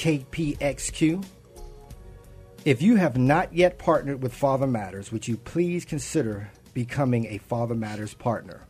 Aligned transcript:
KPXQ. 0.00 1.22
If 2.64 2.80
you 2.80 2.96
have 2.96 3.18
not 3.18 3.54
yet 3.54 3.78
partnered 3.78 4.22
with 4.22 4.32
Father 4.32 4.66
Matters, 4.66 5.12
would 5.12 5.28
you 5.28 5.36
please 5.36 5.84
consider 5.84 6.50
becoming 6.72 7.26
a 7.26 7.36
Father 7.36 7.74
Matters 7.74 8.14
partner? 8.14 8.62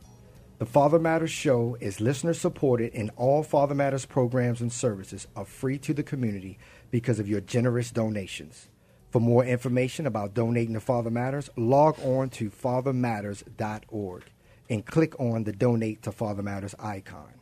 The 0.57 0.65
Father 0.65 0.99
Matters 0.99 1.31
Show 1.31 1.77
is 1.79 2.01
listener 2.01 2.33
supported, 2.33 2.93
and 2.93 3.11
all 3.15 3.43
Father 3.43 3.73
Matters 3.73 4.05
programs 4.05 4.59
and 4.59 4.73
services 4.73 5.25
are 5.33 5.45
free 5.45 5.77
to 5.77 5.93
the 5.93 6.03
community 6.03 6.59
because 6.89 7.17
of 7.17 7.29
your 7.29 7.39
generous 7.39 7.91
donations. 7.91 8.67
For 9.09 9.21
more 9.21 9.45
information 9.45 10.05
about 10.05 10.33
donating 10.33 10.73
to 10.73 10.81
Father 10.81 11.11
Matters, 11.11 11.49
log 11.55 11.97
on 12.03 12.29
to 12.31 12.49
fathermatters.org 12.49 14.23
and 14.69 14.85
click 14.85 15.17
on 15.17 15.45
the 15.45 15.53
Donate 15.53 16.01
to 16.01 16.11
Father 16.11 16.43
Matters 16.43 16.75
icon. 16.77 17.40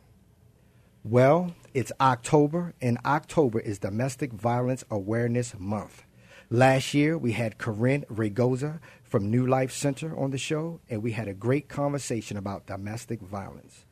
Well, 1.04 1.54
it's 1.72 1.92
October, 1.98 2.74
and 2.82 2.98
October 3.06 3.58
is 3.58 3.78
Domestic 3.78 4.34
Violence 4.34 4.84
Awareness 4.90 5.58
Month. 5.58 6.04
Last 6.50 6.92
year, 6.92 7.16
we 7.16 7.32
had 7.32 7.56
Corine 7.56 8.04
Raygoza 8.08 8.80
from 9.02 9.30
New 9.30 9.46
Life 9.46 9.72
Center 9.72 10.14
on 10.14 10.30
the 10.30 10.36
show, 10.36 10.80
and 10.90 11.02
we 11.02 11.12
had 11.12 11.26
a 11.26 11.32
great 11.32 11.70
conversation 11.70 12.36
about 12.36 12.66
domestic 12.66 13.22
violence. 13.22 13.86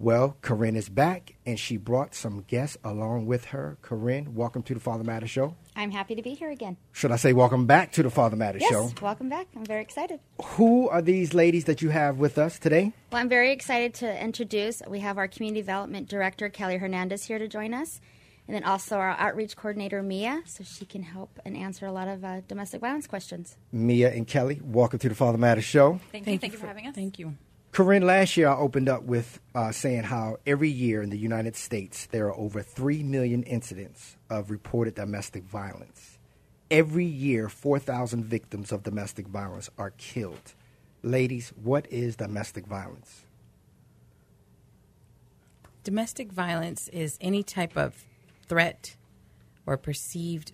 Well, 0.00 0.36
Corine 0.42 0.76
is 0.76 0.88
back, 0.88 1.36
and 1.46 1.58
she 1.58 1.76
brought 1.76 2.14
some 2.14 2.44
guests 2.48 2.76
along 2.82 3.26
with 3.26 3.46
her. 3.46 3.78
Corine, 3.80 4.28
welcome 4.28 4.62
to 4.64 4.74
the 4.74 4.80
Father 4.80 5.04
Matter 5.04 5.26
Show. 5.26 5.54
I'm 5.76 5.92
happy 5.92 6.14
to 6.16 6.22
be 6.22 6.34
here 6.34 6.50
again. 6.50 6.76
Should 6.92 7.12
I 7.12 7.16
say 7.16 7.32
welcome 7.32 7.66
back 7.66 7.92
to 7.92 8.02
the 8.02 8.10
Father 8.10 8.36
Matter 8.36 8.58
yes, 8.58 8.70
Show? 8.70 8.90
welcome 9.00 9.28
back. 9.28 9.46
I'm 9.56 9.64
very 9.64 9.82
excited. 9.82 10.20
Who 10.42 10.88
are 10.88 11.00
these 11.00 11.32
ladies 11.32 11.64
that 11.64 11.80
you 11.80 11.90
have 11.90 12.18
with 12.18 12.38
us 12.38 12.58
today? 12.58 12.92
Well, 13.12 13.22
I'm 13.22 13.28
very 13.28 13.52
excited 13.52 13.94
to 13.94 14.22
introduce. 14.22 14.82
We 14.86 14.98
have 15.00 15.16
our 15.16 15.28
Community 15.28 15.60
Development 15.60 16.08
Director, 16.08 16.48
Kelly 16.48 16.76
Hernandez, 16.76 17.24
here 17.24 17.38
to 17.38 17.48
join 17.48 17.72
us. 17.72 18.00
And 18.46 18.54
then 18.54 18.64
also 18.64 18.96
our 18.96 19.16
outreach 19.18 19.56
coordinator, 19.56 20.02
Mia, 20.02 20.42
so 20.44 20.64
she 20.64 20.84
can 20.84 21.02
help 21.02 21.38
and 21.46 21.56
answer 21.56 21.86
a 21.86 21.92
lot 21.92 22.08
of 22.08 22.24
uh, 22.24 22.40
domestic 22.46 22.82
violence 22.82 23.06
questions. 23.06 23.56
Mia 23.72 24.12
and 24.12 24.26
Kelly, 24.26 24.60
welcome 24.62 24.98
to 24.98 25.08
the 25.08 25.14
Father 25.14 25.38
Matter 25.38 25.62
Show. 25.62 25.98
Thank, 26.12 26.26
you. 26.26 26.38
Thank 26.38 26.52
you 26.52 26.58
for 26.58 26.66
having 26.66 26.86
us. 26.86 26.94
Thank 26.94 27.18
you. 27.18 27.36
Corine, 27.74 28.04
last 28.04 28.36
year 28.36 28.46
I 28.46 28.54
opened 28.54 28.88
up 28.88 29.02
with 29.02 29.40
uh, 29.52 29.72
saying 29.72 30.04
how 30.04 30.36
every 30.46 30.68
year 30.68 31.02
in 31.02 31.10
the 31.10 31.18
United 31.18 31.56
States 31.56 32.06
there 32.06 32.28
are 32.28 32.38
over 32.38 32.62
3 32.62 33.02
million 33.02 33.42
incidents 33.42 34.16
of 34.30 34.52
reported 34.52 34.94
domestic 34.94 35.42
violence. 35.42 36.20
Every 36.70 37.04
year, 37.04 37.48
4,000 37.48 38.26
victims 38.26 38.70
of 38.70 38.84
domestic 38.84 39.26
violence 39.26 39.70
are 39.76 39.90
killed. 39.90 40.54
Ladies, 41.02 41.52
what 41.60 41.90
is 41.90 42.14
domestic 42.14 42.64
violence? 42.64 43.24
Domestic 45.82 46.30
violence 46.30 46.86
is 46.88 47.18
any 47.20 47.42
type 47.42 47.76
of 47.76 48.04
threat 48.46 48.94
or 49.66 49.76
perceived. 49.76 50.52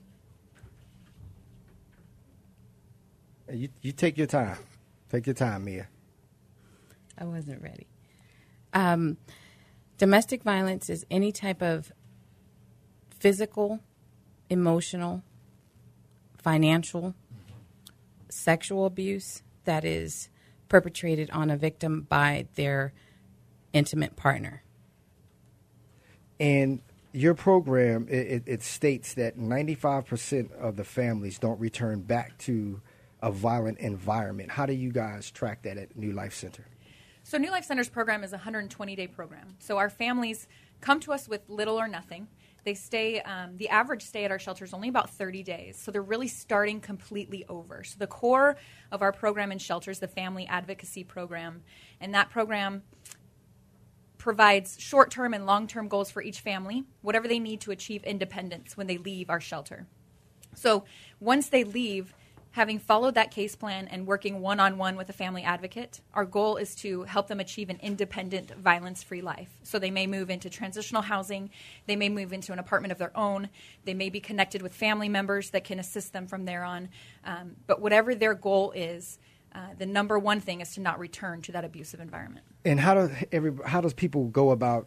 You, 3.52 3.68
you 3.82 3.92
take 3.92 4.16
your 4.16 4.26
time. 4.26 4.56
Take 5.10 5.26
your 5.26 5.34
time, 5.34 5.66
Mia. 5.66 5.88
I 7.20 7.24
wasn't 7.24 7.62
ready. 7.62 7.86
Um, 8.72 9.18
domestic 9.98 10.42
violence 10.42 10.88
is 10.88 11.04
any 11.10 11.30
type 11.32 11.60
of 11.60 11.92
physical, 13.10 13.80
emotional, 14.48 15.22
financial, 16.38 17.14
sexual 18.30 18.86
abuse 18.86 19.42
that 19.64 19.84
is 19.84 20.30
perpetrated 20.68 21.30
on 21.30 21.50
a 21.50 21.56
victim 21.56 22.06
by 22.08 22.46
their 22.54 22.94
intimate 23.72 24.16
partner. 24.16 24.62
And 26.38 26.80
your 27.12 27.34
program, 27.34 28.06
it, 28.08 28.44
it, 28.46 28.62
states 28.62 29.14
that 29.14 29.36
95% 29.36 30.52
of 30.52 30.76
the 30.76 30.84
families 30.84 31.38
don't 31.38 31.60
return 31.60 32.00
back 32.00 32.38
to 32.38 32.80
a 33.20 33.30
violent 33.30 33.78
environment. 33.78 34.52
How 34.52 34.64
do 34.64 34.72
you 34.72 34.90
guys 34.90 35.30
track 35.30 35.62
that 35.62 35.76
at 35.76 35.96
New 35.96 36.12
Life 36.12 36.32
Center? 36.32 36.64
So, 37.30 37.38
New 37.38 37.52
Life 37.52 37.64
Center's 37.64 37.88
program 37.88 38.24
is 38.24 38.32
a 38.32 38.38
120 38.38 38.96
day 38.96 39.06
program. 39.06 39.54
So, 39.60 39.78
our 39.78 39.88
families 39.88 40.48
come 40.80 40.98
to 40.98 41.12
us 41.12 41.28
with 41.28 41.48
little 41.48 41.78
or 41.78 41.86
nothing. 41.86 42.26
They 42.64 42.74
stay, 42.74 43.20
um, 43.20 43.56
the 43.56 43.68
average 43.68 44.02
stay 44.02 44.24
at 44.24 44.32
our 44.32 44.38
shelter 44.40 44.64
is 44.64 44.74
only 44.74 44.88
about 44.88 45.10
30 45.10 45.44
days. 45.44 45.78
So, 45.78 45.92
they're 45.92 46.02
really 46.02 46.26
starting 46.26 46.80
completely 46.80 47.44
over. 47.48 47.84
So, 47.84 47.98
the 48.00 48.08
core 48.08 48.56
of 48.90 49.00
our 49.00 49.12
program 49.12 49.52
in 49.52 49.58
shelters, 49.58 50.00
the 50.00 50.08
Family 50.08 50.44
Advocacy 50.48 51.04
Program, 51.04 51.62
and 52.00 52.12
that 52.14 52.30
program 52.30 52.82
provides 54.18 54.76
short 54.80 55.12
term 55.12 55.32
and 55.32 55.46
long 55.46 55.68
term 55.68 55.86
goals 55.86 56.10
for 56.10 56.22
each 56.22 56.40
family, 56.40 56.82
whatever 57.00 57.28
they 57.28 57.38
need 57.38 57.60
to 57.60 57.70
achieve 57.70 58.02
independence 58.02 58.76
when 58.76 58.88
they 58.88 58.98
leave 58.98 59.30
our 59.30 59.40
shelter. 59.40 59.86
So, 60.56 60.82
once 61.20 61.48
they 61.48 61.62
leave, 61.62 62.12
having 62.52 62.78
followed 62.78 63.14
that 63.14 63.30
case 63.30 63.54
plan 63.54 63.86
and 63.88 64.06
working 64.06 64.40
one 64.40 64.58
on 64.58 64.76
one 64.76 64.96
with 64.96 65.08
a 65.08 65.12
family 65.12 65.42
advocate, 65.42 66.00
our 66.14 66.24
goal 66.24 66.56
is 66.56 66.74
to 66.76 67.04
help 67.04 67.28
them 67.28 67.38
achieve 67.38 67.70
an 67.70 67.78
independent, 67.80 68.50
violence 68.56 69.02
free 69.02 69.22
life. 69.22 69.48
So 69.62 69.78
they 69.78 69.90
may 69.90 70.06
move 70.06 70.30
into 70.30 70.50
transitional 70.50 71.02
housing, 71.02 71.50
they 71.86 71.96
may 71.96 72.08
move 72.08 72.32
into 72.32 72.52
an 72.52 72.58
apartment 72.58 72.92
of 72.92 72.98
their 72.98 73.16
own, 73.16 73.48
they 73.84 73.94
may 73.94 74.10
be 74.10 74.20
connected 74.20 74.62
with 74.62 74.74
family 74.74 75.08
members 75.08 75.50
that 75.50 75.64
can 75.64 75.78
assist 75.78 76.12
them 76.12 76.26
from 76.26 76.44
there 76.44 76.64
on. 76.64 76.88
Um, 77.24 77.56
but 77.66 77.80
whatever 77.80 78.14
their 78.14 78.34
goal 78.34 78.72
is, 78.72 79.18
uh, 79.54 79.58
the 79.78 79.86
number 79.86 80.18
one 80.18 80.40
thing 80.40 80.60
is 80.60 80.74
to 80.74 80.80
not 80.80 80.98
return 80.98 81.42
to 81.42 81.52
that 81.52 81.64
abusive 81.64 82.00
environment. 82.00 82.46
And 82.64 82.78
how 82.78 82.94
does 82.94 83.10
every 83.32 83.52
how 83.64 83.80
does 83.80 83.94
people 83.94 84.26
go 84.26 84.50
about 84.50 84.86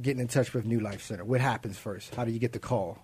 getting 0.00 0.20
in 0.20 0.28
touch 0.28 0.52
with 0.52 0.64
New 0.64 0.80
Life 0.80 1.02
Center? 1.02 1.24
What 1.24 1.40
happens 1.40 1.78
first? 1.78 2.14
How 2.14 2.24
do 2.24 2.30
you 2.30 2.38
get 2.38 2.52
the 2.52 2.58
call? 2.58 2.98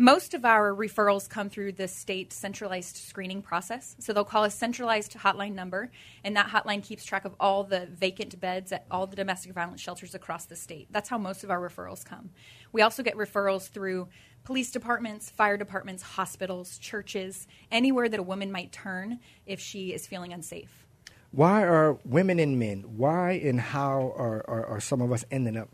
Most 0.00 0.32
of 0.32 0.44
our 0.44 0.72
referrals 0.72 1.28
come 1.28 1.50
through 1.50 1.72
the 1.72 1.88
state 1.88 2.32
centralized 2.32 2.96
screening 2.98 3.42
process. 3.42 3.96
So 3.98 4.12
they'll 4.12 4.22
call 4.22 4.44
a 4.44 4.50
centralized 4.50 5.14
hotline 5.14 5.54
number, 5.54 5.90
and 6.22 6.36
that 6.36 6.46
hotline 6.46 6.84
keeps 6.84 7.04
track 7.04 7.24
of 7.24 7.34
all 7.40 7.64
the 7.64 7.86
vacant 7.86 8.38
beds 8.40 8.70
at 8.70 8.86
all 8.92 9.08
the 9.08 9.16
domestic 9.16 9.54
violence 9.54 9.80
shelters 9.80 10.14
across 10.14 10.44
the 10.44 10.54
state. 10.54 10.86
That's 10.92 11.08
how 11.08 11.18
most 11.18 11.42
of 11.42 11.50
our 11.50 11.58
referrals 11.58 12.04
come. 12.04 12.30
We 12.70 12.80
also 12.80 13.02
get 13.02 13.16
referrals 13.16 13.70
through 13.70 14.06
police 14.44 14.70
departments, 14.70 15.30
fire 15.30 15.56
departments, 15.56 16.04
hospitals, 16.04 16.78
churches, 16.78 17.48
anywhere 17.72 18.08
that 18.08 18.20
a 18.20 18.22
woman 18.22 18.52
might 18.52 18.70
turn 18.70 19.18
if 19.46 19.58
she 19.58 19.92
is 19.92 20.06
feeling 20.06 20.32
unsafe. 20.32 20.86
Why 21.32 21.64
are 21.64 21.98
women 22.04 22.38
and 22.38 22.56
men, 22.56 22.84
why 22.96 23.32
and 23.32 23.60
how 23.60 24.14
are, 24.16 24.44
are, 24.46 24.64
are 24.64 24.80
some 24.80 25.00
of 25.00 25.10
us 25.10 25.24
ending 25.32 25.56
up 25.56 25.70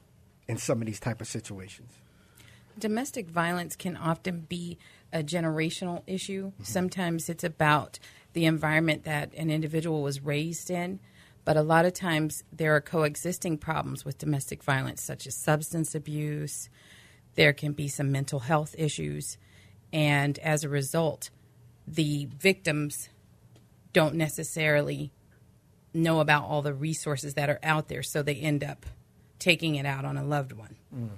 in 0.49 0.57
some 0.57 0.81
of 0.81 0.87
these 0.87 0.99
type 0.99 1.21
of 1.21 1.27
situations? 1.27 1.93
Domestic 2.79 3.29
violence 3.29 3.77
can 3.77 3.97
often 3.97 4.41
be 4.49 4.79
a 5.13 5.23
generational 5.23 6.03
issue. 6.07 6.47
Mm-hmm. 6.49 6.65
Sometimes 6.65 7.29
it's 7.29 7.45
about 7.45 7.99
the 8.33 8.47
environment 8.47 9.05
that 9.05 9.33
an 9.35 9.51
individual 9.51 10.03
was 10.03 10.21
raised 10.21 10.71
in, 10.71 10.99
but 11.45 11.57
a 11.57 11.63
lot 11.63 11.85
of 11.85 11.93
times 11.93 12.43
there 12.53 12.75
are 12.75 12.81
coexisting 12.81 13.59
problems 13.59 14.05
with 14.05 14.19
domestic 14.19 14.63
violence, 14.63 15.03
such 15.03 15.27
as 15.27 15.37
substance 15.37 15.95
abuse. 15.95 16.69
There 17.37 17.53
can 17.53 17.73
be 17.73 17.89
some 17.89 18.11
mental 18.11 18.41
health 18.41 18.75
issues, 18.77 19.39
and 19.93 20.39
as 20.41 20.65
a 20.65 20.69
result, 20.69 21.31
the 21.87 22.27
victims 22.27 23.09
don't 23.93 24.17
necessarily 24.17 25.13
know 25.93 26.19
about 26.19 26.45
all 26.45 26.63
the 26.63 26.75
resources 26.75 27.35
that 27.35 27.49
are 27.49 27.61
out 27.63 27.89
there, 27.89 28.03
so 28.03 28.23
they 28.23 28.35
end 28.35 28.65
up 28.65 28.85
taking 29.39 29.77
it 29.77 29.87
out 29.87 30.05
on 30.05 30.17
a 30.17 30.25
loved 30.25 30.53
one. 30.53 30.77
Mm. 30.93 31.11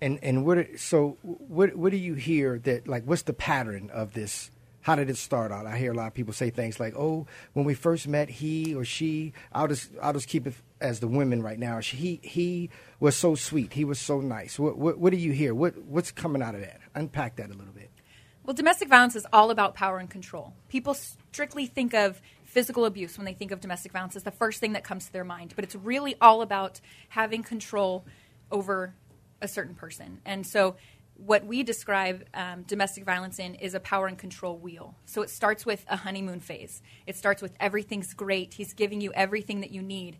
And 0.00 0.18
and 0.22 0.46
what 0.46 0.78
so 0.78 1.18
what 1.22 1.76
what 1.76 1.90
do 1.90 1.98
you 1.98 2.14
hear 2.14 2.58
that 2.60 2.88
like 2.88 3.04
what's 3.04 3.22
the 3.22 3.32
pattern 3.32 3.90
of 3.92 4.14
this? 4.14 4.50
How 4.82 4.94
did 4.94 5.10
it 5.10 5.18
start 5.18 5.52
out? 5.52 5.66
I 5.66 5.76
hear 5.76 5.92
a 5.92 5.94
lot 5.94 6.06
of 6.06 6.14
people 6.14 6.32
say 6.32 6.48
things 6.48 6.80
like, 6.80 6.94
"Oh, 6.96 7.26
when 7.52 7.66
we 7.66 7.74
first 7.74 8.08
met, 8.08 8.30
he 8.30 8.74
or 8.74 8.84
she." 8.84 9.34
I'll 9.52 9.68
just 9.68 9.90
I'll 10.00 10.14
just 10.14 10.26
keep 10.26 10.46
it 10.46 10.54
as 10.80 11.00
the 11.00 11.08
women 11.08 11.42
right 11.42 11.58
now. 11.58 11.80
He 11.80 12.18
he 12.22 12.70
was 12.98 13.14
so 13.14 13.34
sweet. 13.34 13.74
He 13.74 13.84
was 13.84 13.98
so 13.98 14.22
nice. 14.22 14.58
What 14.58 14.78
what, 14.78 14.98
what 14.98 15.10
do 15.10 15.18
you 15.18 15.32
hear? 15.32 15.54
What 15.54 15.76
what's 15.84 16.10
coming 16.10 16.40
out 16.40 16.54
of 16.54 16.62
that? 16.62 16.80
Unpack 16.94 17.36
that 17.36 17.50
a 17.50 17.54
little 17.54 17.74
bit. 17.74 17.90
Well, 18.44 18.54
domestic 18.54 18.88
violence 18.88 19.16
is 19.16 19.26
all 19.32 19.50
about 19.50 19.74
power 19.74 19.98
and 19.98 20.08
control. 20.08 20.54
People 20.68 20.94
strictly 20.94 21.66
think 21.66 21.92
of 21.92 22.22
physical 22.44 22.84
abuse 22.84 23.16
when 23.16 23.24
they 23.24 23.34
think 23.34 23.52
of 23.52 23.60
domestic 23.60 23.92
violence 23.92 24.16
is 24.16 24.24
the 24.24 24.30
first 24.30 24.60
thing 24.60 24.72
that 24.72 24.82
comes 24.82 25.06
to 25.06 25.12
their 25.12 25.24
mind, 25.24 25.52
but 25.54 25.64
it's 25.64 25.76
really 25.76 26.16
all 26.20 26.42
about 26.42 26.80
having 27.10 27.42
control 27.42 28.04
over 28.50 28.94
a 29.40 29.48
certain 29.48 29.74
person. 29.74 30.20
And 30.24 30.46
so, 30.46 30.76
what 31.14 31.44
we 31.44 31.62
describe 31.62 32.24
um, 32.32 32.62
domestic 32.62 33.04
violence 33.04 33.38
in 33.38 33.54
is 33.56 33.74
a 33.74 33.80
power 33.80 34.06
and 34.06 34.16
control 34.16 34.56
wheel. 34.56 34.94
So, 35.04 35.22
it 35.22 35.30
starts 35.30 35.66
with 35.66 35.84
a 35.88 35.96
honeymoon 35.96 36.40
phase. 36.40 36.82
It 37.06 37.16
starts 37.16 37.42
with 37.42 37.52
everything's 37.60 38.14
great, 38.14 38.54
he's 38.54 38.72
giving 38.72 39.00
you 39.00 39.12
everything 39.12 39.60
that 39.60 39.70
you 39.70 39.82
need. 39.82 40.18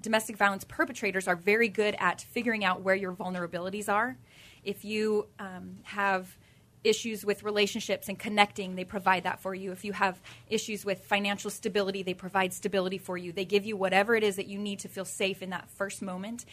Domestic 0.00 0.36
violence 0.36 0.64
perpetrators 0.64 1.26
are 1.26 1.36
very 1.36 1.68
good 1.68 1.96
at 1.98 2.20
figuring 2.20 2.64
out 2.64 2.82
where 2.82 2.94
your 2.94 3.12
vulnerabilities 3.12 3.90
are. 3.92 4.18
If 4.62 4.84
you 4.84 5.26
um, 5.38 5.78
have 5.84 6.36
issues 6.86 7.24
with 7.24 7.42
relationships 7.42 8.08
and 8.08 8.18
connecting, 8.18 8.76
they 8.76 8.84
provide 8.84 9.24
that 9.24 9.40
for 9.40 9.54
you. 9.54 9.72
If 9.72 9.84
you 9.84 9.92
have 9.92 10.20
issues 10.48 10.84
with 10.84 11.04
financial 11.04 11.50
stability, 11.50 12.02
they 12.02 12.14
provide 12.14 12.52
stability 12.52 12.98
for 12.98 13.18
you. 13.18 13.32
They 13.32 13.44
give 13.44 13.66
you 13.66 13.76
whatever 13.76 14.14
it 14.14 14.22
is 14.22 14.36
that 14.36 14.46
you 14.46 14.58
need 14.58 14.78
to 14.80 14.88
feel 14.88 15.04
safe 15.04 15.42
in 15.42 15.50
that 15.50 15.68
first 15.70 16.02
moment, 16.02 16.44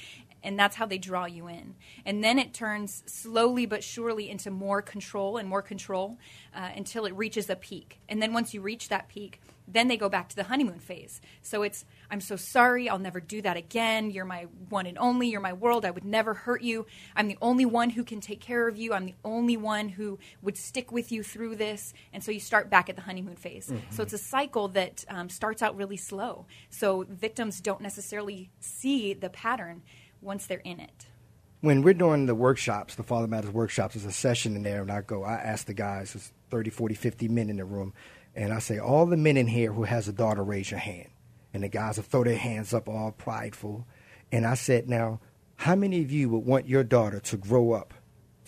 and 0.44 0.58
that's 0.60 0.76
how 0.76 0.86
they 0.86 0.98
draw 0.98 1.26
you 1.26 1.48
in. 1.48 1.76
And 2.06 2.24
then 2.24 2.40
it 2.40 2.54
turns 2.54 3.04
slowly 3.06 3.66
but 3.66 3.84
surely 3.84 4.30
into 4.30 4.52
more 4.52 4.82
control 4.82 5.38
and 5.38 5.48
more 5.48 5.62
control 5.62 6.18
uh, 6.56 6.70
until 6.76 7.06
it 7.06 7.14
reaches 7.14 7.50
a 7.50 7.56
peak. 7.56 8.00
And 8.10 8.22
then 8.22 8.34
once 8.34 8.54
you 8.54 8.62
reach 8.62 8.90
that 8.90 9.08
peak, 9.08 9.42
then 9.68 9.88
they 9.88 9.98
go 9.98 10.10
back 10.10 10.30
to 10.30 10.36
the 10.36 10.44
honeymoon 10.44 10.80
phase. 10.80 11.22
So 11.42 11.64
it's, 11.64 11.86
I'm 12.12 12.22
so 12.22 12.36
sorry, 12.36 12.90
I'll 12.90 13.00
never 13.00 13.20
do 13.20 13.42
that 13.42 13.58
again. 13.58 14.12
You're 14.12 14.26
my 14.26 14.48
one 14.70 14.86
and 14.86 14.98
only, 14.98 15.30
you're 15.30 15.42
my 15.42 15.54
world, 15.54 15.86
I 15.86 15.92
would 15.92 16.06
never 16.06 16.34
hurt 16.34 16.62
you. 16.62 16.86
I'm 17.16 17.28
the 17.28 17.38
only 17.42 17.66
one 17.66 17.90
who 17.92 18.04
can 18.04 18.22
take 18.22 18.42
care 18.42 18.68
of 18.68 18.78
you, 18.78 18.94
I'm 18.94 19.06
the 19.06 19.16
only 19.24 19.58
one 19.58 19.90
who 19.90 20.20
would 20.42 20.58
stick 20.58 20.92
with 20.92 21.12
you 21.12 21.24
through 21.24 21.56
this. 21.56 21.94
And 22.12 22.24
so 22.24 22.32
you 22.32 22.40
start 22.40 22.70
back 22.70 22.90
at 22.90 22.96
the 22.96 23.02
honeymoon 23.02 23.36
phase. 23.36 23.68
Mm-hmm. 23.68 23.92
So 23.92 24.04
it's 24.04 24.14
a 24.14 24.18
cycle 24.18 24.68
that 24.70 25.06
um, 25.10 25.30
starts 25.30 25.62
out 25.62 25.76
really 25.76 25.98
slow. 25.98 26.46
So 26.70 27.06
victims 27.10 27.62
don't 27.62 27.82
necessarily 27.82 28.52
see 28.60 29.14
the 29.14 29.30
pattern 29.30 29.84
once 30.22 30.46
they're 30.46 30.60
in 30.60 30.80
it 30.80 31.08
when 31.64 31.82
we're 31.82 31.94
doing 31.94 32.26
the 32.26 32.36
workshops, 32.36 32.96
the 32.96 33.04
Father 33.04 33.26
Matters 33.26 33.52
workshops, 33.52 33.94
there's 33.94 34.06
a 34.06 34.12
session 34.12 34.58
in 34.58 34.64
there, 34.64 34.82
and 34.82 34.92
I 34.92 35.00
go, 35.00 35.24
I 35.24 35.36
ask 35.36 35.66
the 35.66 35.74
guys, 35.74 36.12
there's 36.12 36.34
30, 36.50 36.70
40, 36.70 36.94
50 36.94 37.30
men 37.30 37.50
in 37.50 37.56
the 37.56 37.64
room, 37.64 37.94
and 38.36 38.54
I 38.54 38.60
say, 38.60 38.80
all 38.80 39.06
the 39.06 39.18
men 39.18 39.38
in 39.38 39.48
here 39.48 39.72
who 39.72 39.84
has 39.84 40.08
a 40.08 40.14
daughter, 40.14 40.44
raise 40.44 40.72
your 40.72 40.80
hand. 40.80 41.10
And 41.54 41.64
the 41.64 41.70
guys 41.70 41.98
will 41.98 42.04
throw 42.04 42.24
their 42.24 42.36
hands 42.36 42.74
up 42.74 42.90
all 42.90 43.12
prideful. 43.12 43.86
And 44.32 44.46
I 44.46 44.56
said, 44.56 44.90
now, 44.90 45.20
how 45.56 45.76
many 45.76 46.02
of 46.02 46.12
you 46.12 46.30
would 46.30 46.46
want 46.46 46.68
your 46.68 46.84
daughter 46.84 47.20
to 47.20 47.38
grow 47.38 47.74
up 47.74 47.94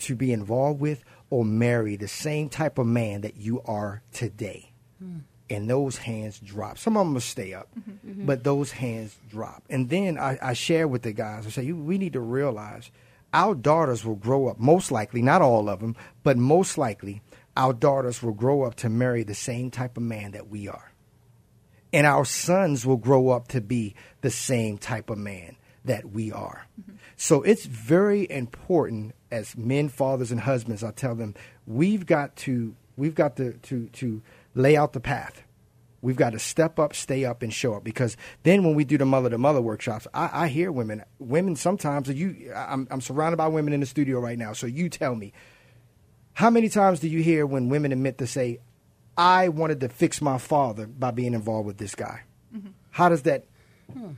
to 0.00 0.16
be 0.16 0.32
involved 0.32 0.80
with 0.80 1.04
or 1.30 1.44
marry 1.44 1.96
the 1.96 2.08
same 2.08 2.48
type 2.48 2.78
of 2.78 2.86
man 2.86 3.20
that 3.20 3.36
you 3.36 3.62
are 3.62 4.02
today? 4.12 4.72
Hmm. 4.98 5.18
And 5.48 5.70
those 5.70 5.98
hands 5.98 6.40
drop. 6.40 6.76
Some 6.76 6.96
of 6.96 7.06
them 7.06 7.14
will 7.14 7.20
stay 7.20 7.54
up, 7.54 7.68
mm-hmm, 7.78 8.10
mm-hmm. 8.10 8.26
but 8.26 8.42
those 8.42 8.72
hands 8.72 9.16
drop. 9.30 9.62
And 9.70 9.88
then 9.88 10.18
I, 10.18 10.36
I 10.42 10.52
share 10.54 10.88
with 10.88 11.02
the 11.02 11.12
guys, 11.12 11.46
I 11.46 11.50
say, 11.50 11.70
we 11.70 11.98
need 11.98 12.14
to 12.14 12.20
realize 12.20 12.90
our 13.32 13.54
daughters 13.54 14.04
will 14.04 14.16
grow 14.16 14.48
up, 14.48 14.58
most 14.58 14.90
likely, 14.90 15.22
not 15.22 15.42
all 15.42 15.68
of 15.68 15.78
them, 15.78 15.94
but 16.24 16.36
most 16.36 16.76
likely, 16.76 17.22
our 17.56 17.72
daughters 17.72 18.22
will 18.22 18.32
grow 18.32 18.62
up 18.62 18.74
to 18.76 18.88
marry 18.88 19.22
the 19.22 19.34
same 19.34 19.70
type 19.70 19.96
of 19.96 20.02
man 20.02 20.32
that 20.32 20.48
we 20.48 20.68
are. 20.68 20.92
And 21.92 22.06
our 22.06 22.24
sons 22.24 22.84
will 22.84 22.96
grow 22.96 23.30
up 23.30 23.48
to 23.48 23.60
be 23.60 23.94
the 24.20 24.30
same 24.30 24.76
type 24.76 25.08
of 25.08 25.18
man 25.18 25.56
that 25.84 26.10
we 26.10 26.32
are. 26.32 26.66
Mm-hmm. 26.80 26.96
So 27.16 27.42
it's 27.42 27.64
very 27.64 28.30
important 28.30 29.14
as 29.30 29.56
men, 29.56 29.88
fathers, 29.88 30.30
and 30.30 30.40
husbands, 30.40 30.84
I 30.84 30.90
tell 30.90 31.14
them, 31.14 31.34
we've 31.66 32.06
got 32.06 32.36
to 32.36 32.74
we've 32.96 33.14
got 33.14 33.36
to 33.36 33.52
to, 33.54 33.88
to 33.88 34.22
lay 34.54 34.76
out 34.76 34.92
the 34.92 35.00
path. 35.00 35.42
We've 36.02 36.16
got 36.16 36.34
to 36.34 36.38
step 36.38 36.78
up, 36.78 36.94
stay 36.94 37.24
up, 37.24 37.42
and 37.42 37.52
show 37.52 37.74
up. 37.74 37.82
Because 37.82 38.16
then, 38.42 38.62
when 38.62 38.74
we 38.74 38.84
do 38.84 38.98
the 38.98 39.06
mother 39.06 39.30
to 39.30 39.38
mother 39.38 39.62
workshops, 39.62 40.06
I, 40.12 40.44
I, 40.44 40.48
hear 40.48 40.70
women. 40.70 41.02
Women 41.18 41.56
sometimes 41.56 42.08
you. 42.08 42.52
I'm, 42.54 42.86
I'm 42.90 43.00
surrounded 43.00 43.38
by 43.38 43.48
women 43.48 43.72
in 43.72 43.80
the 43.80 43.86
studio 43.86 44.20
right 44.20 44.38
now. 44.38 44.52
So 44.52 44.66
you 44.66 44.88
tell 44.88 45.14
me, 45.14 45.32
how 46.36 46.50
many 46.50 46.68
times 46.68 47.00
do 47.00 47.08
you 47.08 47.22
hear 47.22 47.46
when 47.46 47.70
women 47.70 47.92
admit 47.92 48.18
to 48.18 48.26
say, 48.26 48.58
I 49.16 49.48
wanted 49.48 49.80
to 49.80 49.88
fix 49.88 50.20
my 50.20 50.36
father 50.36 50.86
by 50.86 51.10
being 51.10 51.32
involved 51.32 51.66
with 51.66 51.78
this 51.78 51.94
guy? 51.94 52.24
Mm-hmm. 52.54 52.68
How 52.90 53.08
does 53.08 53.22
that? 53.22 53.46
Hmm. 53.90 54.10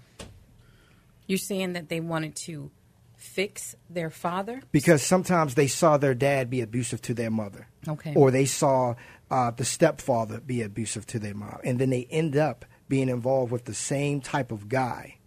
You're 1.28 1.38
saying 1.38 1.74
that 1.74 1.88
they 1.88 2.00
wanted 2.00 2.34
to 2.34 2.72
fix 3.14 3.76
their 3.88 4.10
father? 4.10 4.62
Because 4.72 5.00
sometimes 5.00 5.54
they 5.54 5.68
saw 5.68 5.96
their 5.96 6.12
dad 6.12 6.50
be 6.50 6.60
abusive 6.60 7.00
to 7.02 7.14
their 7.14 7.30
mother. 7.30 7.68
Okay. 7.86 8.14
Or 8.16 8.32
they 8.32 8.46
saw 8.46 8.96
uh, 9.30 9.52
the 9.52 9.64
stepfather 9.64 10.40
be 10.40 10.62
abusive 10.62 11.06
to 11.06 11.20
their 11.20 11.34
mom. 11.34 11.60
And 11.62 11.78
then 11.78 11.90
they 11.90 12.08
end 12.10 12.36
up 12.36 12.64
being 12.88 13.08
involved 13.08 13.52
with 13.52 13.64
the 13.64 13.74
same 13.74 14.20
type 14.20 14.50
of 14.50 14.68
guy. 14.68 15.18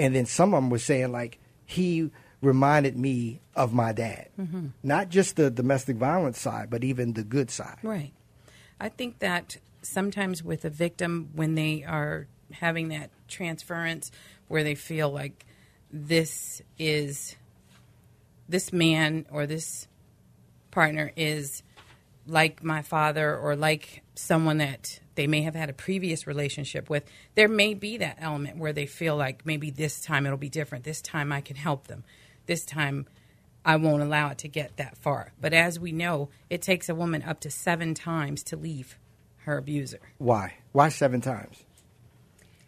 And 0.00 0.16
then 0.16 0.26
some 0.26 0.52
of 0.52 0.64
them 0.64 0.70
were 0.70 0.80
saying, 0.80 1.12
like, 1.12 1.38
he 1.64 2.10
reminded 2.40 2.96
me 2.96 3.40
of 3.54 3.72
my 3.72 3.92
dad. 3.92 4.28
Mm-hmm. 4.38 4.68
Not 4.82 5.08
just 5.08 5.36
the 5.36 5.50
domestic 5.50 5.96
violence 5.96 6.40
side, 6.40 6.70
but 6.70 6.84
even 6.84 7.12
the 7.12 7.24
good 7.24 7.50
side. 7.50 7.78
Right. 7.82 8.12
I 8.80 8.88
think 8.88 9.18
that 9.18 9.58
sometimes 9.82 10.42
with 10.42 10.64
a 10.64 10.70
victim, 10.70 11.30
when 11.34 11.54
they 11.54 11.84
are 11.84 12.26
having 12.52 12.88
that 12.88 13.10
transference 13.28 14.10
where 14.48 14.64
they 14.64 14.74
feel 14.74 15.10
like 15.10 15.44
this 15.92 16.62
is 16.78 17.36
this 18.48 18.72
man 18.72 19.26
or 19.30 19.46
this 19.46 19.86
partner 20.70 21.12
is 21.16 21.62
like 22.26 22.62
my 22.62 22.82
father 22.82 23.36
or 23.36 23.54
like 23.56 24.02
someone 24.14 24.58
that 24.58 25.00
they 25.14 25.26
may 25.26 25.42
have 25.42 25.54
had 25.54 25.68
a 25.68 25.72
previous 25.72 26.26
relationship 26.26 26.88
with, 26.88 27.04
there 27.34 27.48
may 27.48 27.74
be 27.74 27.98
that 27.98 28.16
element 28.20 28.56
where 28.56 28.72
they 28.72 28.86
feel 28.86 29.16
like 29.16 29.44
maybe 29.44 29.70
this 29.70 30.00
time 30.00 30.26
it'll 30.26 30.38
be 30.38 30.48
different. 30.48 30.84
This 30.84 31.00
time 31.00 31.32
I 31.32 31.40
can 31.40 31.56
help 31.56 31.86
them 31.86 32.04
this 32.50 32.64
time 32.64 33.06
I 33.64 33.76
won't 33.76 34.02
allow 34.02 34.30
it 34.30 34.38
to 34.38 34.48
get 34.48 34.76
that 34.76 34.98
far. 34.98 35.32
But 35.40 35.52
as 35.54 35.78
we 35.78 35.92
know, 35.92 36.30
it 36.48 36.62
takes 36.62 36.88
a 36.88 36.94
woman 36.96 37.22
up 37.22 37.38
to 37.40 37.50
seven 37.50 37.94
times 37.94 38.42
to 38.44 38.56
leave 38.56 38.98
her 39.44 39.56
abuser. 39.56 40.00
Why? 40.18 40.54
Why 40.72 40.88
seven 40.88 41.20
times? 41.20 41.62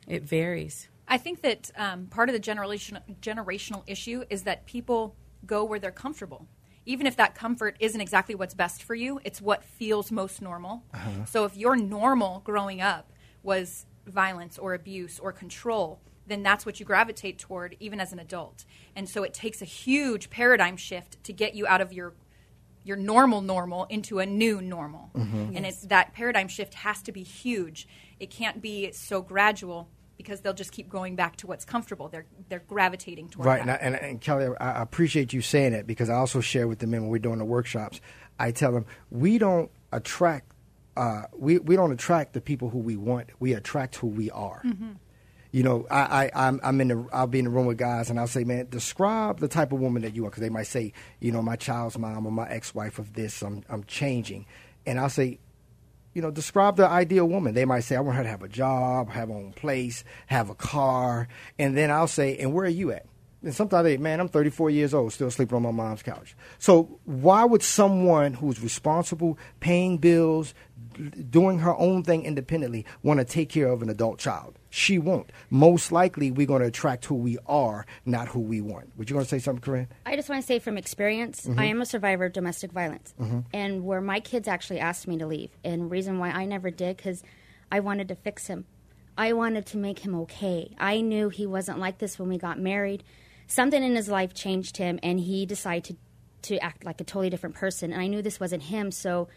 It 0.07 0.23
varies. 0.23 0.89
I 1.09 1.19
think 1.19 1.43
that 1.43 1.73
um, 1.77 2.07
part 2.07 2.29
of 2.29 2.33
the 2.33 2.39
generation, 2.39 3.01
generational 3.21 3.83
issue 3.89 4.25
is 4.31 4.45
that 4.45 4.67
people 4.67 5.17
go 5.45 5.65
where 5.65 5.81
they're 5.81 5.91
comfortable. 5.91 6.47
Even 6.87 7.07
if 7.09 7.17
that 7.17 7.35
comfort 7.35 7.77
isn't 7.81 8.01
exactly 8.01 8.37
what's 8.37 8.55
best 8.55 8.85
for 8.85 8.95
you, 8.95 9.21
it's 9.25 9.41
what 9.41 9.65
feels 9.65 10.13
most 10.13 10.41
normal. 10.41 10.85
Uh-huh. 10.95 11.25
So 11.25 11.45
if 11.45 11.57
your 11.57 11.75
normal 11.75 12.41
growing 12.45 12.81
up 12.81 13.13
was 13.43 13.87
violence 14.07 14.59
or 14.59 14.75
abuse 14.75 15.19
or 15.19 15.33
control, 15.33 16.01
then 16.27 16.43
that's 16.43 16.65
what 16.65 16.81
you 16.81 16.87
gravitate 16.87 17.39
toward 17.39 17.77
even 17.81 18.01
as 18.01 18.13
an 18.13 18.19
adult. 18.19 18.65
And 18.95 19.09
so 19.09 19.23
it 19.23 19.35
takes 19.35 19.63
a 19.63 19.67
huge 19.67 20.31
paradigm 20.31 20.77
shift 20.77 21.23
to 21.25 21.33
get 21.33 21.55
you 21.55 21.67
out 21.67 21.81
of 21.81 21.93
your 21.93 22.15
your 22.85 22.97
normal 22.97 23.41
normal 23.41 23.85
into 23.85 24.19
a 24.19 24.27
new 24.27 24.61
normal. 24.61 25.11
Mm-hmm. 25.15 25.57
And 25.57 25.67
it's 25.67 25.83
that 25.83 26.15
paradigm 26.15 26.49
shift 26.49 26.75
has 26.75 27.01
to 27.03 27.13
be 27.13 27.23
huge. 27.23 27.87
It 28.19 28.31
can't 28.31 28.61
be 28.61 28.91
so 28.93 29.23
gradual 29.23 29.89
because 30.17 30.41
they'll 30.41 30.53
just 30.53 30.73
keep 30.73 30.89
going 30.89 31.17
back 31.17 31.37
to 31.37 31.47
what's 31.47 31.65
comfortable. 31.65 32.09
They're 32.09 32.27
they're 32.49 32.65
gravitating 32.67 33.29
toward 33.29 33.47
right. 33.47 33.65
That. 33.65 33.81
And, 33.83 33.95
and, 33.95 34.05
and 34.05 34.21
Kelly, 34.21 34.49
I 34.61 34.83
appreciate 34.83 35.33
you 35.33 35.43
saying 35.43 35.75
it 35.75 35.87
because 35.87 36.11
I 36.11 36.15
also 36.15 36.41
share 36.41 36.67
with 36.69 36.81
the 36.81 36.87
men 36.87 37.03
when 37.03 37.11
we're 37.11 37.19
doing 37.19 37.39
the 37.39 37.45
workshops. 37.45 38.01
I 38.39 38.51
tell 38.51 38.73
them 38.73 38.87
we 39.11 39.39
don't 39.39 39.71
attract 39.93 40.53
uh, 40.97 41.23
we 41.37 41.59
we 41.59 41.77
don't 41.77 41.93
attract 41.93 42.33
the 42.33 42.41
people 42.41 42.69
who 42.69 42.79
we 42.79 42.97
want. 42.97 43.31
We 43.39 43.55
attract 43.55 43.97
who 43.97 44.09
we 44.09 44.31
are. 44.31 44.63
Mm-hmm 44.65 44.93
you 45.53 45.63
know, 45.63 45.87
I, 45.91 46.01
I 46.35 46.49
I'm, 46.49 46.61
I'm 46.65 46.81
in 46.81 46.89
the 46.89 47.07
I'll 47.13 47.27
be 47.27 47.39
in 47.39 47.45
the 47.45 47.51
room 47.51 47.67
with 47.67 47.77
guys 47.77 48.11
and 48.11 48.19
I'll 48.19 48.27
say, 48.27 48.43
man, 48.43 48.67
describe 48.71 49.39
the 49.39 49.49
type 49.49 49.73
of 49.73 49.81
woman 49.81 50.03
that 50.03 50.15
you 50.15 50.25
are, 50.25 50.31
because 50.31 50.41
they 50.41 50.49
might 50.49 50.67
say, 50.67 50.93
you 51.21 51.31
know, 51.31 51.43
my 51.43 51.57
child's 51.57 51.99
mom 51.99 52.27
or 52.27 52.33
my 52.33 52.49
ex-wife 52.49 52.99
of 52.99 53.13
this, 53.13 53.43
I'm 53.43 53.63
I'm 53.69 53.85
changing, 53.85 54.47
and 54.87 54.99
I'll 54.99 55.11
say, 55.11 55.39
you 56.15 56.23
know, 56.23 56.31
describe 56.31 56.77
the 56.77 56.89
ideal 56.89 57.27
woman. 57.27 57.55
They 57.55 57.67
might 57.67 57.81
say, 57.81 57.97
I 57.97 58.01
want 58.01 58.17
her 58.17 58.23
to 58.23 58.29
have 58.29 58.43
a 58.43 58.49
job, 58.49 59.11
have 59.11 59.29
her 59.29 59.35
own 59.35 59.53
place, 59.53 60.05
have 60.27 60.49
a 60.49 60.55
car, 60.55 61.29
and 61.59 61.77
then 61.77 61.91
I'll 61.91 62.09
say, 62.09 62.37
and 62.39 62.55
where 62.55 62.65
are 62.65 62.69
you 62.69 62.91
at? 62.93 63.07
And 63.43 63.55
sometimes 63.55 63.85
they, 63.85 63.97
man, 63.97 64.21
I'm 64.21 64.29
34 64.29 64.71
years 64.71 64.95
old, 64.95 65.13
still 65.13 65.31
sleeping 65.31 65.57
on 65.57 65.63
my 65.63 65.73
mom's 65.73 66.03
couch. 66.03 66.37
So 66.59 67.01
why 67.05 67.45
would 67.45 67.63
someone 67.63 68.35
who's 68.35 68.61
responsible, 68.63 69.37
paying 69.59 69.99
bills, 69.99 70.55
doing 71.11 71.59
her 71.59 71.77
own 71.77 72.03
thing 72.03 72.25
independently, 72.25 72.87
want 73.03 73.21
to 73.21 73.25
take 73.25 73.49
care 73.49 73.69
of 73.69 73.83
an 73.83 73.89
adult 73.89 74.19
child? 74.19 74.59
She 74.71 74.99
won't. 74.99 75.31
Most 75.51 75.93
likely, 75.93 76.31
we're 76.31 76.47
going 76.47 76.63
to 76.63 76.69
attract 76.69 77.05
who 77.05 77.15
we 77.15 77.39
are, 77.47 77.85
not 78.07 78.29
who 78.29 78.41
we 78.41 78.61
want. 78.61 78.91
Would 78.97 79.11
you 79.11 79.17
want 79.17 79.29
to 79.29 79.31
say 79.31 79.39
something, 79.39 79.63
Corine? 79.63 79.89
I 80.07 80.17
just 80.17 80.29
want 80.29 80.41
to 80.41 80.47
say 80.47 80.59
from 80.59 80.79
experience, 80.79 81.47
mm-hmm. 81.47 81.61
I 81.61 81.67
am 81.67 81.83
a 81.83 81.87
survivor 81.87 82.25
of 82.25 82.33
domestic 82.33 82.73
violence. 82.73 83.13
Mm-hmm. 83.21 83.41
And 83.53 83.85
where 83.85 84.01
my 84.01 84.21
kids 84.21 84.49
actually 84.49 84.81
asked 84.81 85.07
me 85.07 85.19
to 85.19 85.27
leave, 85.27 85.51
and 85.63 85.91
reason 85.91 86.19
why 86.19 86.31
I 86.31 86.47
never 86.47 86.71
did, 86.71 86.97
because 86.97 87.23
I 87.71 87.81
wanted 87.81 88.09
to 88.09 88.15
fix 88.15 88.47
him. 88.47 88.65
I 89.17 89.35
wanted 89.35 89.67
to 89.67 89.77
make 89.77 89.99
him 89.99 90.15
okay. 90.21 90.75
I 90.79 91.03
knew 91.03 91.29
he 91.29 91.47
wasn't 91.47 91.79
like 91.79 91.99
this 91.99 92.19
when 92.19 92.31
we 92.31 92.39
got 92.39 92.59
married. 92.59 93.05
Something 93.47 93.83
in 93.83 93.95
his 93.95 94.09
life 94.09 94.33
changed 94.33 94.79
him, 94.79 94.99
and 95.03 95.21
he 95.21 95.45
decided 95.45 95.99
to, 96.43 96.49
to 96.49 96.59
act 96.65 96.85
like 96.85 97.01
a 97.01 97.05
totally 97.05 97.29
different 97.29 97.57
person. 97.57 97.93
And 97.93 98.01
I 98.01 98.07
knew 98.07 98.23
this 98.23 98.41
wasn't 98.41 98.63
him, 98.63 98.91
so 98.91 99.29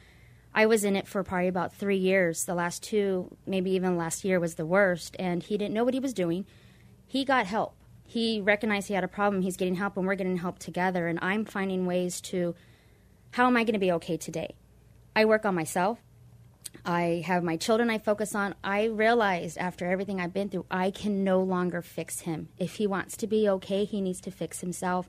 I 0.55 0.65
was 0.67 0.85
in 0.85 0.95
it 0.95 1.05
for 1.05 1.21
probably 1.21 1.49
about 1.49 1.75
three 1.75 1.97
years. 1.97 2.45
The 2.45 2.55
last 2.55 2.81
two, 2.81 3.35
maybe 3.45 3.71
even 3.71 3.97
last 3.97 4.23
year, 4.23 4.39
was 4.39 4.55
the 4.55 4.65
worst. 4.65 5.15
And 5.19 5.43
he 5.43 5.57
didn't 5.57 5.73
know 5.73 5.83
what 5.83 5.93
he 5.93 5.99
was 5.99 6.13
doing. 6.13 6.45
He 7.05 7.25
got 7.25 7.45
help. 7.45 7.75
he 8.07 8.39
recognized 8.39 8.87
he 8.87 8.93
had 8.93 9.03
a 9.03 9.09
problem. 9.09 9.41
He's 9.41 9.57
getting 9.57 9.75
help, 9.75 9.97
and 9.97 10.07
we're 10.07 10.15
getting 10.15 10.37
help 10.37 10.59
together. 10.59 11.07
And 11.07 11.19
I'm 11.21 11.43
finding 11.43 11.85
ways 11.85 12.21
to 12.21 12.55
how 13.31 13.47
am 13.47 13.57
I 13.57 13.63
going 13.65 13.73
to 13.73 13.79
be 13.79 13.91
okay 13.93 14.15
today? 14.15 14.55
I 15.15 15.25
work 15.25 15.45
on 15.45 15.55
myself. 15.55 15.99
I 16.85 17.23
have 17.25 17.43
my 17.43 17.57
children 17.57 17.89
I 17.89 17.97
focus 17.97 18.35
on. 18.35 18.55
I 18.63 18.85
realized 18.85 19.57
after 19.57 19.85
everything 19.85 20.21
I've 20.21 20.33
been 20.33 20.49
through, 20.49 20.67
I 20.71 20.91
can 20.91 21.23
no 21.23 21.41
longer 21.41 21.81
fix 21.81 22.21
him. 22.21 22.49
If 22.57 22.75
he 22.75 22.87
wants 22.87 23.17
to 23.17 23.27
be 23.27 23.49
okay, 23.49 23.85
he 23.85 24.01
needs 24.01 24.21
to 24.21 24.31
fix 24.31 24.61
himself. 24.61 25.07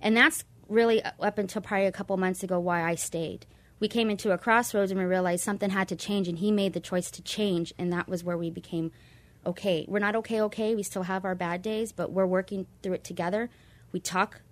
And 0.00 0.16
that's 0.16 0.44
really 0.68 1.02
up 1.02 1.38
until 1.38 1.62
probably 1.62 1.86
a 1.86 1.92
couple 1.92 2.16
months 2.16 2.42
ago 2.42 2.58
why 2.58 2.82
I 2.82 2.96
stayed. 2.96 3.46
We 3.82 3.88
came 3.88 4.10
into 4.10 4.30
a 4.30 4.38
crossroads 4.38 4.92
and 4.92 5.00
we 5.00 5.04
realized 5.04 5.42
something 5.42 5.70
had 5.70 5.88
to 5.88 5.96
change, 5.96 6.28
and 6.28 6.38
he 6.38 6.52
made 6.52 6.72
the 6.72 6.78
choice 6.78 7.10
to 7.10 7.20
change, 7.20 7.74
and 7.76 7.92
that 7.92 8.06
was 8.06 8.22
where 8.22 8.38
we 8.38 8.48
became 8.48 8.92
okay. 9.44 9.84
We're 9.88 9.98
not 9.98 10.14
okay, 10.14 10.40
okay. 10.42 10.76
We 10.76 10.84
still 10.84 11.02
have 11.02 11.24
our 11.24 11.34
bad 11.34 11.62
days, 11.62 11.90
but 11.90 12.12
we're 12.12 12.24
working 12.24 12.68
through 12.80 12.92
it 12.92 13.02
together. 13.02 13.50
We 13.90 13.98
talk 13.98 14.42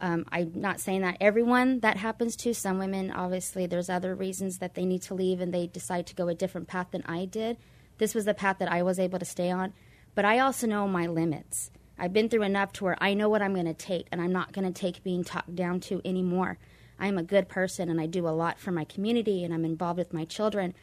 um, 0.00 0.24
I'm 0.32 0.52
not 0.54 0.80
saying 0.80 1.02
that 1.02 1.18
everyone 1.20 1.80
that 1.80 1.98
happens 1.98 2.36
to. 2.36 2.54
Some 2.54 2.78
women, 2.78 3.10
obviously, 3.10 3.66
there's 3.66 3.90
other 3.90 4.14
reasons 4.14 4.56
that 4.60 4.76
they 4.76 4.86
need 4.86 5.02
to 5.02 5.14
leave 5.14 5.42
and 5.42 5.52
they 5.52 5.66
decide 5.66 6.06
to 6.06 6.14
go 6.14 6.28
a 6.28 6.34
different 6.34 6.66
path 6.66 6.86
than 6.92 7.02
I 7.04 7.26
did. 7.26 7.58
This 7.98 8.14
was 8.14 8.24
the 8.24 8.32
path 8.32 8.60
that 8.60 8.72
I 8.72 8.82
was 8.82 8.98
able 8.98 9.18
to 9.18 9.26
stay 9.26 9.50
on. 9.50 9.74
But 10.14 10.24
I 10.24 10.38
also 10.38 10.66
know 10.66 10.88
my 10.88 11.06
limits. 11.06 11.70
I've 11.98 12.14
been 12.14 12.30
through 12.30 12.44
enough 12.44 12.72
to 12.74 12.84
where 12.84 12.96
I 12.98 13.12
know 13.12 13.28
what 13.28 13.42
I'm 13.42 13.52
going 13.52 13.66
to 13.66 13.74
take, 13.74 14.06
and 14.10 14.22
I'm 14.22 14.32
not 14.32 14.54
going 14.54 14.72
to 14.72 14.72
take 14.72 15.04
being 15.04 15.22
talked 15.22 15.54
down 15.54 15.80
to 15.80 16.00
anymore. 16.02 16.56
I'm 17.00 17.18
a 17.18 17.22
good 17.22 17.48
person, 17.48 17.88
and 17.88 18.00
I 18.00 18.06
do 18.06 18.28
a 18.28 18.30
lot 18.30 18.60
for 18.60 18.70
my 18.70 18.84
community, 18.84 19.42
and 19.42 19.52
I'm 19.52 19.64
involved 19.64 19.98
with 19.98 20.12
my 20.12 20.24
children. 20.24 20.74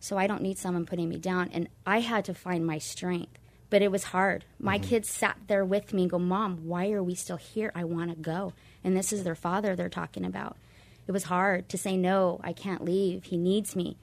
So 0.00 0.16
I 0.16 0.26
don't 0.26 0.42
need 0.42 0.58
someone 0.58 0.86
putting 0.86 1.08
me 1.08 1.18
down. 1.18 1.50
And 1.52 1.68
I 1.86 2.00
had 2.00 2.24
to 2.26 2.34
find 2.34 2.66
my 2.66 2.78
strength 2.78 3.38
but 3.74 3.82
it 3.82 3.90
was 3.90 4.04
hard. 4.04 4.44
My 4.60 4.78
mm-hmm. 4.78 4.88
kids 4.88 5.08
sat 5.08 5.36
there 5.48 5.64
with 5.64 5.92
me 5.92 6.02
and 6.02 6.10
go, 6.12 6.18
Mom, 6.20 6.68
why 6.68 6.92
are 6.92 7.02
we 7.02 7.16
still 7.16 7.38
here? 7.38 7.72
I 7.74 7.82
want 7.82 8.10
to 8.10 8.16
go. 8.16 8.52
And 8.84 8.96
this 8.96 9.12
is 9.12 9.24
their 9.24 9.34
father 9.34 9.74
they're 9.74 9.88
talking 9.88 10.24
about. 10.24 10.56
It 11.08 11.10
was 11.10 11.24
hard 11.24 11.68
to 11.70 11.76
say, 11.76 11.96
No, 11.96 12.40
I 12.44 12.52
can't 12.52 12.84
leave. 12.84 13.24
He 13.24 13.36
needs 13.36 13.74
me. 13.74 13.96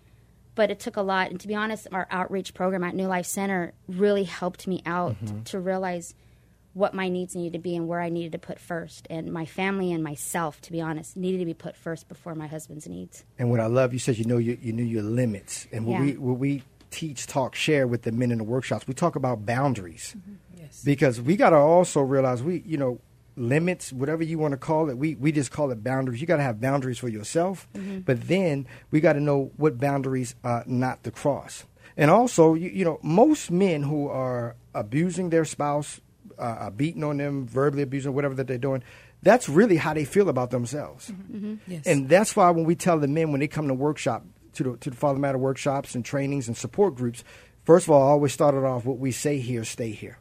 But 0.55 0.71
it 0.71 0.81
took 0.81 0.97
a 0.97 1.01
lot. 1.01 1.31
And 1.31 1.39
to 1.39 1.47
be 1.47 1.55
honest, 1.55 1.87
our 1.93 2.05
outreach 2.11 2.53
program 2.53 2.83
at 2.83 2.95
New 2.95 3.07
Life 3.07 3.25
Center 3.25 3.71
really 3.87 4.25
helped 4.25 4.67
me 4.67 4.81
out 4.85 5.13
mm-hmm. 5.23 5.43
to 5.43 5.59
realize 5.61 6.15
what 6.73 6.93
my 6.93 7.09
needs 7.09 7.35
needed 7.35 7.53
to 7.53 7.59
be 7.59 7.75
and 7.75 7.87
where 7.87 7.99
I 7.99 8.09
needed 8.09 8.31
to 8.31 8.37
put 8.37 8.59
first. 8.59 9.07
And 9.09 9.31
my 9.31 9.45
family 9.45 9.91
and 9.91 10.03
myself, 10.03 10.61
to 10.61 10.71
be 10.71 10.81
honest, 10.81 11.17
needed 11.17 11.39
to 11.39 11.45
be 11.45 11.53
put 11.53 11.75
first 11.75 12.07
before 12.07 12.35
my 12.35 12.47
husband's 12.47 12.87
needs. 12.87 13.25
And 13.37 13.51
what 13.51 13.59
I 13.59 13.65
love, 13.65 13.93
you 13.93 13.99
said 13.99 14.17
you 14.17 14.25
know 14.25 14.37
you, 14.37 14.57
you 14.61 14.73
knew 14.73 14.83
your 14.83 15.03
limits. 15.03 15.67
And 15.71 15.85
what, 15.85 15.93
yeah. 15.99 16.05
we, 16.05 16.17
what 16.17 16.39
we 16.39 16.63
teach, 16.89 17.27
talk, 17.27 17.55
share 17.55 17.87
with 17.87 18.03
the 18.03 18.11
men 18.11 18.31
in 18.31 18.37
the 18.37 18.43
workshops. 18.43 18.87
We 18.87 18.93
talk 18.93 19.15
about 19.15 19.45
boundaries 19.45 20.15
mm-hmm. 20.17 20.61
yes. 20.61 20.83
because 20.83 21.19
we 21.19 21.35
got 21.35 21.49
to 21.51 21.57
also 21.57 22.01
realize 22.01 22.41
we, 22.43 22.63
you 22.65 22.77
know, 22.77 22.99
limits, 23.35 23.91
whatever 23.93 24.23
you 24.23 24.37
want 24.37 24.51
to 24.51 24.57
call 24.57 24.89
it. 24.89 24.97
We 24.97 25.15
we 25.15 25.31
just 25.31 25.51
call 25.51 25.71
it 25.71 25.83
boundaries. 25.83 26.21
You 26.21 26.27
got 26.27 26.37
to 26.37 26.43
have 26.43 26.59
boundaries 26.59 26.97
for 26.97 27.07
yourself, 27.07 27.67
mm-hmm. 27.73 27.99
but 27.99 28.27
then 28.27 28.67
we 28.91 28.99
got 28.99 29.13
to 29.13 29.21
know 29.21 29.51
what 29.57 29.77
boundaries 29.77 30.35
uh, 30.43 30.63
not 30.65 31.03
to 31.05 31.11
cross. 31.11 31.65
And 31.97 32.09
also, 32.09 32.53
you, 32.53 32.69
you 32.69 32.85
know, 32.85 32.99
most 33.01 33.51
men 33.51 33.83
who 33.83 34.07
are 34.07 34.55
abusing 34.73 35.29
their 35.29 35.45
spouse, 35.45 35.99
uh 36.45 36.69
beating 36.69 37.03
on 37.03 37.17
them, 37.17 37.47
verbally 37.47 37.83
abusing, 37.83 38.13
whatever 38.13 38.35
that 38.35 38.47
they're 38.47 38.57
doing, 38.57 38.83
that's 39.23 39.47
really 39.47 39.77
how 39.77 39.93
they 39.93 40.05
feel 40.05 40.29
about 40.29 40.51
themselves. 40.51 41.09
Mm-hmm. 41.09 41.35
mm-hmm. 41.35 41.71
Yes. 41.71 41.85
And 41.85 42.09
that's 42.09 42.35
why 42.35 42.49
when 42.51 42.65
we 42.65 42.75
tell 42.75 42.99
the 42.99 43.07
men 43.07 43.31
when 43.31 43.39
they 43.39 43.47
come 43.47 43.67
to 43.67 43.73
workshop, 43.73 44.25
to 44.53 44.63
the, 44.63 44.77
to 44.77 44.89
the 44.89 44.95
Father 44.95 45.19
Matter 45.19 45.37
workshops 45.37 45.95
and 45.95 46.03
trainings 46.03 46.47
and 46.47 46.57
support 46.57 46.95
groups, 46.95 47.23
first 47.63 47.87
of 47.87 47.91
all, 47.91 48.01
I 48.01 48.11
always 48.11 48.33
started 48.33 48.65
off 48.65 48.85
what 48.85 48.97
we 48.97 49.11
say 49.11 49.39
here, 49.39 49.63
stay 49.63 49.91
here. 49.91 50.17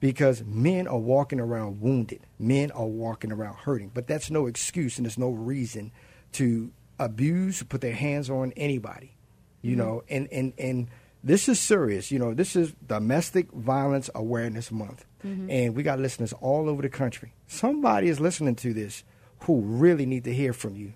Because 0.00 0.42
men 0.44 0.88
are 0.88 0.98
walking 0.98 1.38
around 1.38 1.80
wounded. 1.80 2.26
Men 2.36 2.72
are 2.72 2.86
walking 2.86 3.30
around 3.30 3.54
hurting. 3.58 3.92
But 3.94 4.08
that's 4.08 4.32
no 4.32 4.46
excuse 4.46 4.98
and 4.98 5.06
there's 5.06 5.16
no 5.16 5.30
reason 5.30 5.92
to 6.32 6.72
abuse, 6.98 7.62
put 7.62 7.80
their 7.82 7.94
hands 7.94 8.28
on 8.28 8.52
anybody. 8.56 9.14
You 9.62 9.76
mm-hmm. 9.76 9.78
know, 9.78 10.02
and, 10.08 10.28
and, 10.32 10.52
and 10.58 10.88
this 11.22 11.48
is 11.48 11.60
serious. 11.60 12.10
You 12.10 12.18
know, 12.18 12.34
this 12.34 12.56
is 12.56 12.72
Domestic 12.84 13.52
Violence 13.52 14.10
Awareness 14.12 14.72
Month. 14.72 15.04
Mm-hmm. 15.24 15.50
And 15.50 15.76
we 15.76 15.82
got 15.82 15.98
listeners 15.98 16.32
all 16.34 16.68
over 16.68 16.82
the 16.82 16.88
country. 16.88 17.34
Somebody 17.46 18.08
is 18.08 18.20
listening 18.20 18.56
to 18.56 18.72
this 18.72 19.04
who 19.40 19.60
really 19.60 20.06
need 20.06 20.24
to 20.24 20.34
hear 20.34 20.52
from 20.52 20.76
you. 20.76 20.92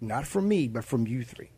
Not 0.00 0.26
from 0.26 0.48
me, 0.48 0.68
but 0.68 0.84
from 0.84 1.06
you 1.06 1.24
three. 1.24 1.50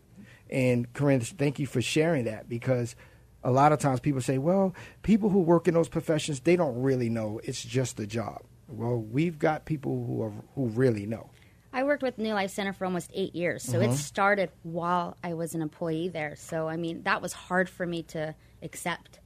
And 0.50 0.92
Corine, 0.92 1.22
thank 1.22 1.58
you 1.58 1.66
for 1.66 1.82
sharing 1.82 2.24
that 2.24 2.48
because 2.48 2.96
a 3.44 3.50
lot 3.50 3.72
of 3.72 3.78
times 3.78 4.00
people 4.00 4.20
say, 4.20 4.38
well, 4.38 4.74
people 5.02 5.28
who 5.28 5.40
work 5.40 5.68
in 5.68 5.74
those 5.74 5.88
professions, 5.88 6.40
they 6.40 6.56
don't 6.56 6.80
really 6.80 7.08
know. 7.08 7.40
It's 7.44 7.62
just 7.62 8.00
a 8.00 8.06
job. 8.06 8.42
Well, 8.68 8.98
we've 8.98 9.38
got 9.38 9.64
people 9.64 10.04
who 10.06 10.22
are 10.22 10.32
who 10.54 10.68
really 10.68 11.06
know. 11.06 11.30
I 11.72 11.84
worked 11.84 12.02
with 12.02 12.18
New 12.18 12.34
Life 12.34 12.50
Center 12.50 12.72
for 12.72 12.84
almost 12.84 13.10
eight 13.14 13.34
years, 13.34 13.62
so 13.62 13.78
mm-hmm. 13.78 13.92
it 13.92 13.96
started 13.96 14.50
while 14.62 15.16
I 15.22 15.34
was 15.34 15.54
an 15.54 15.62
employee 15.62 16.08
there. 16.08 16.34
So 16.36 16.68
I 16.68 16.76
mean, 16.76 17.02
that 17.04 17.22
was 17.22 17.32
hard 17.32 17.68
for 17.68 17.86
me 17.86 18.02
to 18.04 18.34
accept. 18.62 19.20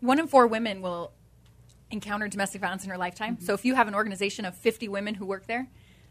One 0.00 0.18
in 0.18 0.28
four 0.28 0.46
women 0.46 0.80
will 0.82 1.12
encounter 1.90 2.28
domestic 2.28 2.60
violence 2.60 2.84
in 2.84 2.90
her 2.90 2.98
lifetime. 2.98 3.36
Mm-hmm. 3.36 3.44
So 3.44 3.54
if 3.54 3.64
you 3.64 3.74
have 3.74 3.88
an 3.88 3.94
organization 3.94 4.44
of 4.44 4.54
50 4.54 4.88
women 4.88 5.14
who 5.14 5.26
work 5.26 5.46
there, 5.46 5.68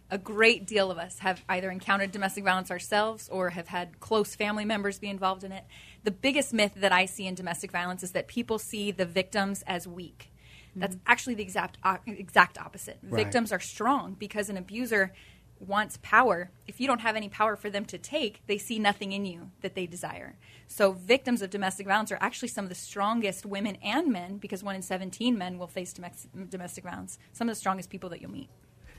a 0.10 0.18
great 0.18 0.66
deal 0.66 0.90
of 0.90 0.98
us 0.98 1.20
have 1.20 1.44
either 1.50 1.70
encountered 1.70 2.12
domestic 2.12 2.44
violence 2.44 2.72
ourselves 2.72 3.28
or 3.30 3.50
have 3.50 3.68
had 3.68 4.00
close 4.00 4.36
family 4.36 4.64
members 4.64 5.00
be 5.00 5.10
involved 5.10 5.44
in 5.44 5.52
it. 5.52 5.66
The 6.04 6.12
biggest 6.12 6.54
myth 6.54 6.74
that 6.78 6.94
I 6.94 7.06
see 7.06 7.28
in 7.28 7.36
domestic 7.36 7.72
violence 7.72 8.04
is 8.04 8.12
that 8.12 8.28
people 8.28 8.58
see 8.58 8.92
the 8.92 9.06
victims 9.06 9.64
as 9.68 9.88
weak. 9.88 10.32
Mm-hmm. 10.72 10.80
That's 10.80 10.98
actually 11.06 11.36
the 11.36 11.44
exact 11.44 11.78
exact 12.06 12.58
opposite. 12.58 13.00
Right. 13.04 13.24
Victims 13.24 13.52
are 13.52 13.60
strong 13.60 14.16
because 14.18 14.50
an 14.50 14.58
abuser 14.58 15.14
wants 15.60 15.98
power. 16.02 16.52
If 16.68 16.80
you 16.80 16.88
don't 16.88 17.02
have 17.02 17.16
any 17.16 17.30
power 17.30 17.56
for 17.56 17.70
them 17.70 17.86
to 17.86 17.98
take, 17.98 18.42
they 18.48 18.58
see 18.58 18.80
nothing 18.80 19.12
in 19.12 19.26
you 19.26 19.52
that 19.62 19.76
they 19.76 19.86
desire. 19.86 20.36
So 20.68 20.92
victims 20.92 21.42
of 21.42 21.50
domestic 21.50 21.88
violence 21.88 22.12
are 22.12 22.18
actually 22.22 22.50
some 22.50 22.66
of 22.66 22.70
the 22.70 22.76
strongest 22.76 23.46
women 23.46 23.78
and 23.84 24.12
men 24.12 24.38
because 24.38 24.64
one 24.64 24.76
in 24.76 24.82
17 24.82 25.38
men 25.38 25.58
will 25.58 25.68
face 25.68 25.94
domestic 25.94 26.84
violence. 26.84 27.18
Some 27.34 27.50
of 27.50 27.56
the 27.56 27.60
strongest 27.60 27.90
people 27.90 28.10
that 28.10 28.22
you'll 28.22 28.32
meet. 28.32 28.50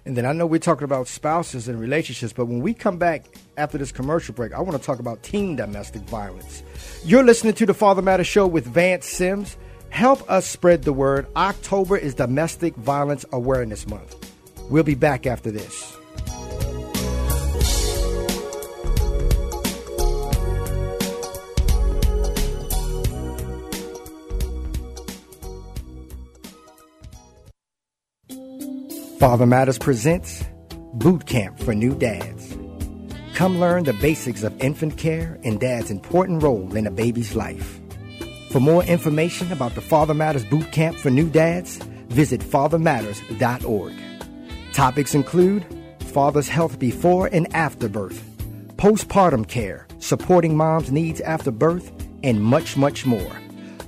And 0.04 0.16
then 0.16 0.24
I 0.24 0.32
know 0.32 0.46
we're 0.46 0.58
talking 0.58 0.84
about 0.84 1.06
spouses 1.06 1.68
and 1.68 1.78
relationships, 1.78 2.32
but 2.32 2.46
when 2.46 2.60
we 2.60 2.72
come 2.72 2.96
back 2.96 3.26
after 3.58 3.76
this 3.76 3.92
commercial 3.92 4.34
break, 4.34 4.54
I 4.54 4.60
want 4.60 4.78
to 4.78 4.82
talk 4.82 5.00
about 5.00 5.22
teen 5.22 5.56
domestic 5.56 6.02
violence. 6.02 6.62
You're 7.04 7.24
listening 7.24 7.52
to 7.54 7.66
the 7.66 7.74
Father 7.74 8.00
Matter 8.00 8.24
Show 8.24 8.46
with 8.46 8.66
Vance 8.66 9.06
Sims. 9.06 9.58
Help 9.90 10.30
us 10.30 10.46
spread 10.46 10.82
the 10.82 10.94
word. 10.94 11.26
October 11.36 11.96
is 11.96 12.14
Domestic 12.14 12.74
Violence 12.76 13.26
Awareness 13.32 13.86
Month. 13.86 14.32
We'll 14.70 14.82
be 14.82 14.94
back 14.94 15.26
after 15.26 15.50
this. 15.50 15.97
Father 29.18 29.46
Matters 29.46 29.78
presents 29.78 30.44
Boot 30.94 31.26
Camp 31.26 31.58
for 31.58 31.74
New 31.74 31.92
Dads. 31.96 32.56
Come 33.34 33.58
learn 33.58 33.82
the 33.82 33.92
basics 33.94 34.44
of 34.44 34.56
infant 34.62 34.96
care 34.96 35.40
and 35.42 35.58
dad's 35.58 35.90
important 35.90 36.40
role 36.40 36.76
in 36.76 36.86
a 36.86 36.90
baby's 36.92 37.34
life. 37.34 37.80
For 38.52 38.60
more 38.60 38.84
information 38.84 39.50
about 39.50 39.74
the 39.74 39.80
Father 39.80 40.14
Matters 40.14 40.44
Boot 40.44 40.70
Camp 40.70 40.96
for 40.96 41.10
New 41.10 41.28
Dads, 41.28 41.78
visit 42.06 42.40
fathermatters.org. 42.40 43.94
Topics 44.72 45.14
include 45.16 45.66
father's 45.98 46.48
health 46.48 46.78
before 46.78 47.26
and 47.32 47.52
after 47.56 47.88
birth, 47.88 48.22
postpartum 48.76 49.48
care, 49.48 49.88
supporting 49.98 50.56
mom's 50.56 50.92
needs 50.92 51.20
after 51.22 51.50
birth, 51.50 51.90
and 52.22 52.40
much, 52.40 52.76
much 52.76 53.04
more. 53.04 53.36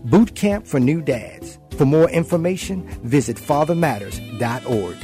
Boot 0.06 0.34
Camp 0.34 0.66
for 0.66 0.80
New 0.80 1.00
Dads. 1.00 1.60
For 1.76 1.84
more 1.84 2.10
information, 2.10 2.88
visit 3.04 3.36
fathermatters.org. 3.36 4.96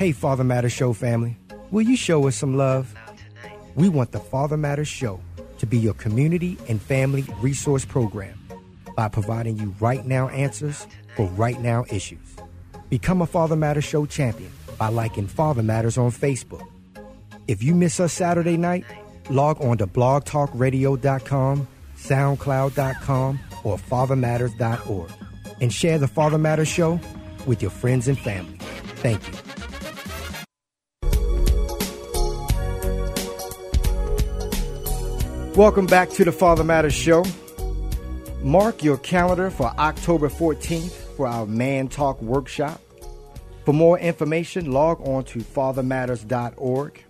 Hey, 0.00 0.12
Father 0.12 0.44
Matters 0.44 0.72
Show 0.72 0.94
family, 0.94 1.36
will 1.70 1.82
you 1.82 1.94
show 1.94 2.26
us 2.26 2.34
some 2.34 2.56
love? 2.56 2.94
We 3.74 3.90
want 3.90 4.12
the 4.12 4.18
Father 4.18 4.56
Matters 4.56 4.88
Show 4.88 5.20
to 5.58 5.66
be 5.66 5.76
your 5.76 5.92
community 5.92 6.56
and 6.70 6.80
family 6.80 7.26
resource 7.42 7.84
program 7.84 8.38
by 8.96 9.08
providing 9.08 9.58
you 9.58 9.74
right 9.78 10.06
now 10.06 10.30
answers 10.30 10.86
for 11.16 11.26
right 11.32 11.60
now 11.60 11.84
issues. 11.90 12.34
Become 12.88 13.20
a 13.20 13.26
Father 13.26 13.56
Matters 13.56 13.84
Show 13.84 14.06
champion 14.06 14.50
by 14.78 14.88
liking 14.88 15.26
Father 15.26 15.62
Matters 15.62 15.98
on 15.98 16.10
Facebook. 16.12 16.66
If 17.46 17.62
you 17.62 17.74
miss 17.74 18.00
us 18.00 18.14
Saturday 18.14 18.56
night, 18.56 18.86
log 19.28 19.60
on 19.60 19.76
to 19.76 19.86
blogtalkradio.com, 19.86 21.68
soundcloud.com, 21.98 23.40
or 23.64 23.76
fathermatters.org 23.76 25.10
and 25.60 25.70
share 25.70 25.98
the 25.98 26.08
Father 26.08 26.38
Matters 26.38 26.68
Show 26.68 26.98
with 27.44 27.60
your 27.60 27.70
friends 27.70 28.08
and 28.08 28.18
family. 28.18 28.56
Thank 29.02 29.28
you. 29.28 29.49
Welcome 35.56 35.86
back 35.86 36.10
to 36.10 36.24
the 36.24 36.30
Father 36.30 36.62
Matters 36.62 36.94
Show. 36.94 37.24
Mark 38.40 38.84
your 38.84 38.98
calendar 38.98 39.50
for 39.50 39.66
October 39.78 40.28
14th 40.28 40.92
for 41.16 41.26
our 41.26 41.44
Man 41.44 41.88
Talk 41.88 42.22
workshop. 42.22 42.80
For 43.64 43.74
more 43.74 43.98
information, 43.98 44.70
log 44.70 45.04
on 45.06 45.24
to 45.24 45.40
fathermatters.org. 45.40 47.04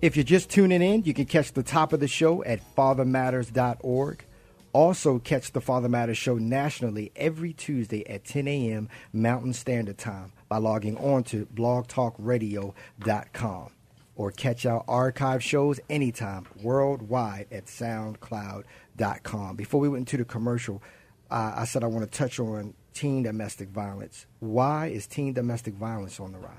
If 0.00 0.16
you're 0.16 0.24
just 0.24 0.48
tuning 0.48 0.80
in, 0.80 1.04
you 1.04 1.12
can 1.12 1.26
catch 1.26 1.52
the 1.52 1.62
top 1.62 1.92
of 1.92 2.00
the 2.00 2.08
show 2.08 2.42
at 2.44 2.62
fathermatters.org. 2.74 4.24
Also, 4.72 5.18
catch 5.18 5.52
the 5.52 5.60
Father 5.60 5.90
Matters 5.90 6.16
show 6.16 6.38
nationally 6.38 7.12
every 7.14 7.52
Tuesday 7.52 8.08
at 8.08 8.24
10 8.24 8.48
a.m. 8.48 8.88
Mountain 9.12 9.52
Standard 9.52 9.98
Time 9.98 10.32
by 10.48 10.56
logging 10.56 10.96
on 10.96 11.24
to 11.24 11.44
blogtalkradio.com 11.54 13.70
or 14.14 14.30
catch 14.30 14.66
our 14.66 14.84
archive 14.86 15.42
shows 15.42 15.80
anytime 15.88 16.46
worldwide 16.62 17.46
at 17.50 17.66
soundcloud.com. 17.66 19.56
Before 19.56 19.80
we 19.80 19.88
went 19.88 20.02
into 20.02 20.16
the 20.18 20.24
commercial, 20.24 20.82
uh, 21.30 21.54
I 21.56 21.64
said 21.64 21.82
I 21.82 21.86
want 21.86 22.10
to 22.10 22.18
touch 22.18 22.38
on 22.38 22.74
teen 22.92 23.22
domestic 23.22 23.70
violence. 23.70 24.26
Why 24.40 24.88
is 24.88 25.06
teen 25.06 25.32
domestic 25.32 25.74
violence 25.74 26.20
on 26.20 26.32
the 26.32 26.38
rise? 26.38 26.52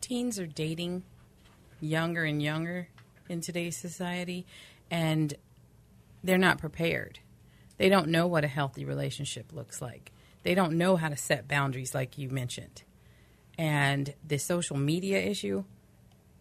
Teens 0.00 0.38
are 0.38 0.46
dating 0.46 1.02
younger 1.80 2.24
and 2.24 2.42
younger 2.42 2.88
in 3.28 3.40
today's 3.40 3.76
society, 3.76 4.46
and 4.90 5.34
they're 6.22 6.38
not 6.38 6.58
prepared. 6.58 7.18
They 7.78 7.88
don't 7.88 8.08
know 8.08 8.26
what 8.26 8.44
a 8.44 8.48
healthy 8.48 8.84
relationship 8.84 9.52
looks 9.52 9.82
like. 9.82 10.12
They 10.42 10.54
don't 10.54 10.76
know 10.78 10.96
how 10.96 11.08
to 11.08 11.16
set 11.16 11.48
boundaries, 11.48 11.94
like 11.94 12.18
you 12.18 12.28
mentioned. 12.28 12.82
And 13.56 14.14
the 14.26 14.38
social 14.38 14.76
media 14.76 15.20
issue, 15.20 15.64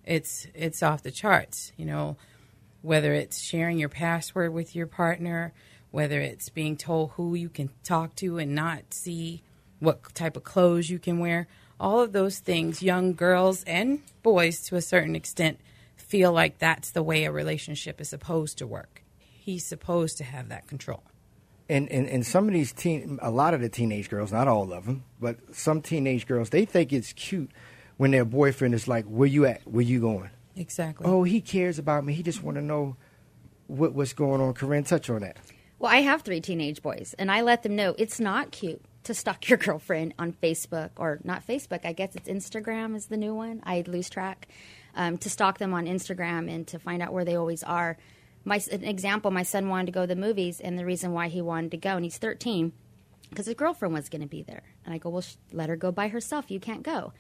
it's 0.04 0.48
it's 0.54 0.82
off 0.82 1.04
the 1.04 1.12
charts. 1.12 1.72
You 1.78 1.86
know, 1.86 2.18
whether 2.82 3.14
it's 3.14 3.40
sharing 3.40 3.78
your 3.78 3.90
password 3.90 4.54
with 4.54 4.76
your 4.76 4.88
partner, 4.88 5.54
whether 5.92 6.20
it's 6.20 6.50
being 6.50 6.76
told 6.76 7.12
who 7.12 7.36
you 7.36 7.50
can 7.50 7.70
talk 7.84 8.16
to 8.16 8.38
and 8.38 8.56
not 8.56 8.94
see 8.94 9.44
what 9.80 10.14
type 10.16 10.36
of 10.36 10.44
clothes 10.44 10.90
you 10.90 10.98
can 10.98 11.20
wear, 11.20 11.48
all 11.80 12.00
of 12.00 12.14
those 12.14 12.40
things, 12.40 12.82
young 12.82 13.14
girls 13.14 13.64
and 13.66 14.02
boys 14.24 14.62
to 14.62 14.76
a 14.76 14.82
certain 14.82 15.16
extent 15.16 15.60
feel 15.96 16.32
like 16.32 16.58
that's 16.58 16.92
the 16.92 17.04
way 17.04 17.26
a 17.26 17.32
relationship 17.32 18.00
is 18.00 18.10
supposed 18.10 18.58
to 18.58 18.68
work. 18.68 19.04
He's 19.20 19.66
supposed 19.66 20.18
to 20.20 20.24
have 20.24 20.50
that 20.50 20.68
control. 20.68 21.04
And, 21.70 21.90
and, 21.90 22.08
and 22.08 22.26
some 22.26 22.48
of 22.48 22.54
these 22.54 22.74
teen, 22.74 23.20
a 23.22 23.32
lot 23.32 23.54
of 23.54 23.62
the 23.62 23.70
teenage 23.70 24.10
girls, 24.10 24.32
not 24.32 24.48
all 24.48 24.74
of 24.74 24.86
them, 24.86 25.06
but 25.20 25.38
some 25.56 25.82
teenage 25.82 26.28
girls, 26.28 26.50
they 26.50 26.66
think 26.66 26.92
it's 26.92 27.14
cute 27.14 27.50
when 27.98 28.12
their 28.12 28.26
boyfriend 28.26 28.74
is 28.74 28.88
like, 28.88 29.06
"Where 29.06 29.28
you 29.28 29.46
at? 29.46 29.62
Where 29.66 29.84
you 29.84 30.02
going?" 30.02 30.30
Exactly. 30.56 31.06
Oh, 31.08 31.24
he 31.24 31.42
cares 31.42 31.80
about 31.80 32.06
me. 32.06 32.14
He 32.14 32.24
just 32.24 32.44
want 32.44 32.56
to 32.56 32.62
know 32.62 32.96
what, 33.68 33.94
what's 33.94 34.14
going 34.14 34.42
on. 34.42 34.54
Corine, 34.54 34.86
touch 34.86 35.10
on 35.10 35.22
that. 35.22 35.38
Well, 35.80 35.92
I 35.92 35.98
have 35.98 36.22
three 36.22 36.42
teenage 36.42 36.82
boys, 36.82 37.16
and 37.18 37.32
I 37.32 37.42
let 37.42 37.64
them 37.64 37.76
know 37.76 37.96
it's 37.98 38.20
not 38.20 38.52
cute 38.52 38.82
to 39.04 39.14
stalk 39.14 39.50
your 39.50 39.58
girlfriend 39.60 40.14
on 40.20 40.34
Facebook 40.34 40.92
or 40.98 41.20
not 41.24 41.46
Facebook. 41.46 41.86
I 41.86 41.94
guess 41.94 42.16
it's 42.16 42.30
Instagram 42.30 42.96
is 42.96 43.08
the 43.08 43.18
new 43.18 43.34
one. 43.34 43.62
I 43.66 43.84
lose 43.88 44.10
track. 44.10 44.48
Um, 44.96 45.18
to 45.20 45.30
stalk 45.30 45.58
them 45.58 45.74
on 45.74 45.88
Instagram 45.88 46.54
and 46.54 46.68
to 46.68 46.78
find 46.78 47.02
out 47.02 47.14
where 47.14 47.26
they 47.26 47.36
always 47.36 47.64
are. 47.64 47.98
My 48.46 48.62
an 48.72 48.84
example: 48.84 49.32
my 49.32 49.44
son 49.44 49.70
wanted 49.70 49.88
to 49.88 49.92
go 49.92 50.02
to 50.02 50.08
the 50.08 50.20
movies, 50.20 50.60
and 50.60 50.78
the 50.78 50.86
reason 50.86 51.14
why 51.14 51.28
he 51.30 51.42
wanted 51.42 51.72
to 51.72 51.78
go, 51.78 51.96
and 51.96 52.04
he's 52.04 52.18
13, 52.18 52.74
because 53.30 53.46
his 53.46 53.56
girlfriend 53.56 53.94
was 53.94 54.10
going 54.10 54.22
to 54.22 54.28
be 54.28 54.44
there. 54.44 54.64
And 54.86 54.94
I 54.94 54.98
go, 54.98 55.10
well, 55.10 55.22
sh- 55.22 55.36
let 55.52 55.70
her 55.70 55.76
go 55.76 55.92
by 55.92 56.10
herself. 56.10 56.52
You 56.52 56.60
can't 56.60 56.84
go. 56.84 57.14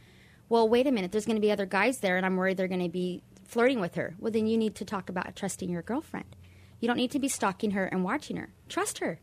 Well, 0.49 0.67
wait 0.67 0.87
a 0.87 0.91
minute. 0.91 1.11
There's 1.11 1.25
going 1.25 1.37
to 1.37 1.41
be 1.41 1.51
other 1.51 1.65
guys 1.65 1.99
there, 1.99 2.17
and 2.17 2.25
I'm 2.25 2.35
worried 2.35 2.57
they're 2.57 2.67
going 2.67 2.83
to 2.83 2.89
be 2.89 3.23
flirting 3.45 3.79
with 3.79 3.95
her. 3.95 4.15
Well, 4.19 4.31
then 4.31 4.47
you 4.47 4.57
need 4.57 4.75
to 4.75 4.85
talk 4.85 5.09
about 5.09 5.35
trusting 5.35 5.69
your 5.69 5.81
girlfriend. 5.81 6.35
You 6.79 6.87
don't 6.87 6.97
need 6.97 7.11
to 7.11 7.19
be 7.19 7.29
stalking 7.29 7.71
her 7.71 7.85
and 7.85 8.03
watching 8.03 8.35
her. 8.35 8.49
Trust 8.67 8.99
her. 8.99 9.19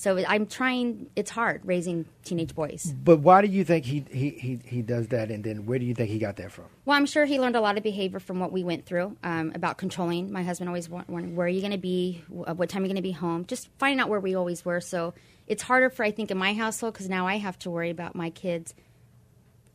So 0.00 0.16
I'm 0.26 0.46
trying. 0.46 1.10
It's 1.14 1.30
hard 1.30 1.60
raising 1.62 2.06
teenage 2.24 2.54
boys. 2.54 2.94
But 3.04 3.18
why 3.18 3.42
do 3.42 3.48
you 3.48 3.64
think 3.64 3.84
he, 3.84 4.02
he, 4.10 4.30
he, 4.30 4.58
he 4.64 4.80
does 4.80 5.08
that? 5.08 5.30
And 5.30 5.44
then 5.44 5.66
where 5.66 5.78
do 5.78 5.84
you 5.84 5.92
think 5.92 6.08
he 6.08 6.18
got 6.18 6.36
that 6.36 6.52
from? 6.52 6.64
Well, 6.86 6.96
I'm 6.96 7.04
sure 7.04 7.26
he 7.26 7.38
learned 7.38 7.54
a 7.54 7.60
lot 7.60 7.76
of 7.76 7.82
behavior 7.82 8.18
from 8.18 8.40
what 8.40 8.50
we 8.50 8.64
went 8.64 8.86
through 8.86 9.14
um, 9.22 9.52
about 9.54 9.76
controlling. 9.76 10.32
My 10.32 10.42
husband 10.42 10.70
always 10.70 10.88
wanted, 10.88 11.36
where 11.36 11.46
are 11.46 11.50
you 11.50 11.60
going 11.60 11.72
to 11.72 11.76
be? 11.76 12.24
What 12.28 12.70
time 12.70 12.80
are 12.80 12.86
you 12.86 12.88
going 12.88 12.96
to 12.96 13.02
be 13.02 13.12
home? 13.12 13.44
Just 13.44 13.68
finding 13.78 14.00
out 14.00 14.08
where 14.08 14.20
we 14.20 14.34
always 14.34 14.64
were. 14.64 14.80
So 14.80 15.12
it's 15.46 15.62
harder 15.62 15.90
for, 15.90 16.02
I 16.02 16.12
think, 16.12 16.30
in 16.30 16.38
my 16.38 16.54
household 16.54 16.94
because 16.94 17.10
now 17.10 17.26
I 17.26 17.36
have 17.36 17.58
to 17.58 17.70
worry 17.70 17.90
about 17.90 18.14
my 18.14 18.30
kids. 18.30 18.72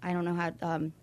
I 0.02 0.12
don't 0.12 0.26
know 0.26 0.34
how. 0.34 0.54
Um, 0.64 0.94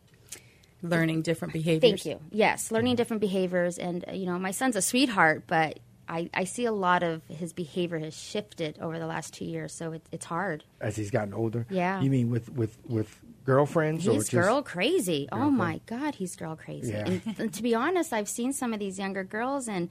learning 0.83 1.23
different 1.23 1.55
behaviors. 1.55 2.03
Thank 2.03 2.07
you. 2.07 2.21
Yes, 2.33 2.73
learning 2.73 2.97
different 2.97 3.21
behaviors. 3.21 3.79
And, 3.79 4.05
uh, 4.09 4.13
you 4.15 4.27
know, 4.27 4.37
my 4.41 4.51
son's 4.51 4.75
a 4.75 4.83
sweetheart, 4.83 5.45
but 5.47 5.79
I, 6.13 6.31
I 6.35 6.45
see 6.45 6.65
a 6.67 6.73
lot 6.73 7.03
of 7.03 7.23
his 7.29 7.53
behavior 7.53 7.99
has 7.99 8.15
shifted 8.17 8.79
over 8.81 8.99
the 8.99 9.07
last 9.07 9.33
two 9.35 9.45
years, 9.47 9.73
so 9.73 9.93
it, 9.93 10.03
it's 10.13 10.27
hard. 10.27 10.63
As 10.81 10.95
he's 10.97 11.11
gotten 11.11 11.33
older? 11.33 11.65
Yeah. 11.71 12.01
You 12.03 12.11
mean 12.11 12.29
with, 12.31 12.51
with, 12.53 12.77
with 12.87 13.19
girlfriends? 13.45 14.07
or 14.07 14.13
He's 14.13 14.29
just, 14.29 14.33
girl 14.33 14.63
crazy. 14.63 15.29
Oh 15.33 15.51
my 15.51 15.81
God, 15.87 16.15
he's 16.17 16.37
girl 16.37 16.55
crazy. 16.57 16.93
Yeah. 16.93 17.07
And, 17.07 17.23
and 17.39 17.55
to 17.55 17.63
be 17.63 17.75
honest, 17.75 18.13
I've 18.13 18.29
seen 18.29 18.53
some 18.53 18.73
of 18.75 18.79
these 18.79 18.99
younger 18.99 19.25
girls, 19.25 19.69
and 19.69 19.89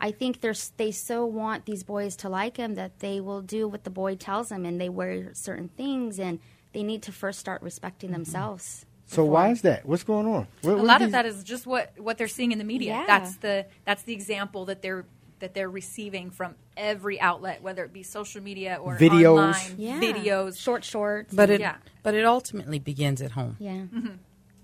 I 0.00 0.10
think 0.10 0.40
they're 0.40 0.54
they 0.76 0.90
so 0.92 1.24
want 1.24 1.64
these 1.64 1.82
boys 1.84 2.16
to 2.16 2.28
like 2.28 2.56
him 2.58 2.74
that 2.74 2.98
they 2.98 3.20
will 3.20 3.40
do 3.40 3.66
what 3.68 3.84
the 3.84 3.90
boy 3.90 4.14
tells 4.16 4.50
them, 4.50 4.64
and 4.66 4.80
they 4.80 4.88
wear 4.88 5.32
certain 5.34 5.68
things, 5.68 6.18
and 6.18 6.38
they 6.72 6.82
need 6.82 7.02
to 7.04 7.12
first 7.12 7.38
start 7.38 7.62
respecting 7.62 8.10
Mm-hmm. 8.10 8.14
themselves. 8.24 8.86
So 9.06 9.24
why 9.24 9.50
is 9.50 9.60
that? 9.62 9.84
What's 9.84 10.04
going 10.04 10.26
on? 10.26 10.46
What- 10.62 10.78
a 10.78 10.82
lot 10.82 10.98
these- 11.00 11.06
of 11.06 11.12
that 11.12 11.26
is 11.26 11.44
just 11.44 11.66
what 11.66 11.92
what 11.98 12.18
they're 12.18 12.28
seeing 12.28 12.52
in 12.52 12.58
the 12.58 12.64
media. 12.64 12.92
Yeah. 12.94 13.04
That's 13.06 13.36
the 13.36 13.66
that's 13.84 14.02
the 14.04 14.12
example 14.12 14.64
that 14.66 14.80
they're 14.82 15.04
that 15.42 15.54
they're 15.54 15.68
receiving 15.68 16.30
from 16.30 16.54
every 16.76 17.20
outlet, 17.20 17.62
whether 17.62 17.84
it 17.84 17.92
be 17.92 18.04
social 18.04 18.40
media 18.40 18.78
or 18.80 18.96
Videos. 18.96 19.38
online 19.38 19.74
Yeah. 19.76 20.00
videos. 20.00 20.56
short 20.58 20.84
shorts. 20.84 21.34
But 21.34 21.50
it 21.50 21.60
Yeah. 21.60 21.76
but 22.04 22.14
it 22.14 22.24
ultimately 22.24 22.78
begins 22.78 23.20
at 23.20 23.32
home. 23.32 23.56
yeah. 23.58 23.72
Mm-hmm. 23.72 24.14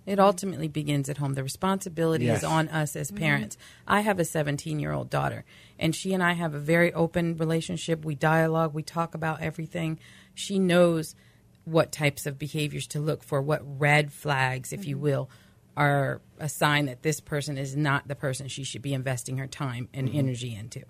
It 0.07 0.19
ultimately 0.19 0.69
begins 0.69 1.11
at 1.11 1.19
home. 1.19 1.35
The 1.35 1.43
responsibility 1.43 2.27
Yes. 2.27 2.39
is 2.39 2.45
on 2.45 2.69
us 2.69 2.97
as 2.97 3.09
mm-hmm. 3.09 3.19
parents. 3.19 3.59
I 3.87 4.01
have 4.01 4.19
a 4.21 4.25
17 4.25 4.79
year 4.79 4.93
old 4.93 5.11
daughter, 5.11 5.45
and 5.81 5.95
she 5.95 6.15
and 6.15 6.23
I 6.23 6.33
have 6.35 6.55
a 6.55 6.61
very 6.61 6.93
open 6.95 7.37
relationship. 7.37 8.05
We 8.05 8.15
dialogue, 8.15 8.73
we 8.73 8.83
talk 8.85 9.15
about 9.15 9.43
everything. 9.43 9.99
She 10.33 10.59
knows 10.61 11.17
what 11.65 11.91
types 11.93 12.25
of 12.25 12.39
behaviors 12.39 12.87
to 12.87 13.01
look 13.01 13.23
for, 13.25 13.43
what 13.43 13.61
red 13.81 14.13
flags, 14.13 14.73
if 14.73 14.87
you 14.87 14.95
mm-hmm. 14.95 15.05
will, 15.05 15.31
are 15.79 16.21
a 16.41 16.49
sign 16.49 16.87
that 16.87 17.03
this 17.03 17.21
person 17.21 17.57
is 17.57 17.77
not 17.77 18.09
the 18.09 18.17
person 18.17 18.49
she 18.49 18.65
should 18.65 18.83
be 18.83 18.93
investing 18.93 19.39
her 19.39 19.47
time 19.47 19.89
and 19.95 20.09
mm-hmm. 20.09 20.19
energy 20.19 20.55
into. 20.55 20.83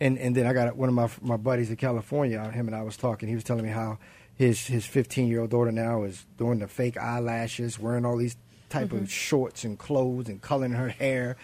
and 0.00 0.16
and 0.16 0.36
then 0.36 0.46
I 0.46 0.52
got 0.52 0.74
one 0.76 0.88
of 0.88 0.94
my 0.94 1.10
my 1.20 1.36
buddies 1.36 1.70
in 1.70 1.76
California. 1.76 2.40
Him 2.50 2.68
and 2.68 2.76
I 2.76 2.82
was 2.82 2.96
talking. 2.96 3.28
He 3.28 3.34
was 3.34 3.42
telling 3.42 3.64
me 3.64 3.70
how 3.70 3.98
his 4.36 4.68
his 4.68 4.86
15 4.86 5.26
year 5.26 5.40
old 5.40 5.50
daughter 5.50 5.72
now 5.72 6.04
is 6.04 6.24
doing 6.36 6.60
the 6.60 6.68
fake 6.68 6.96
eyelashes, 6.96 7.78
wearing 7.80 8.06
all 8.06 8.16
these 8.16 8.36
type 8.68 8.92
of 8.92 8.98
mm-hmm. 8.98 9.06
shorts 9.06 9.64
and 9.64 9.76
clothes 9.76 10.28
and 10.28 10.40
coloring 10.40 10.72
her 10.72 10.88
hair. 10.88 11.36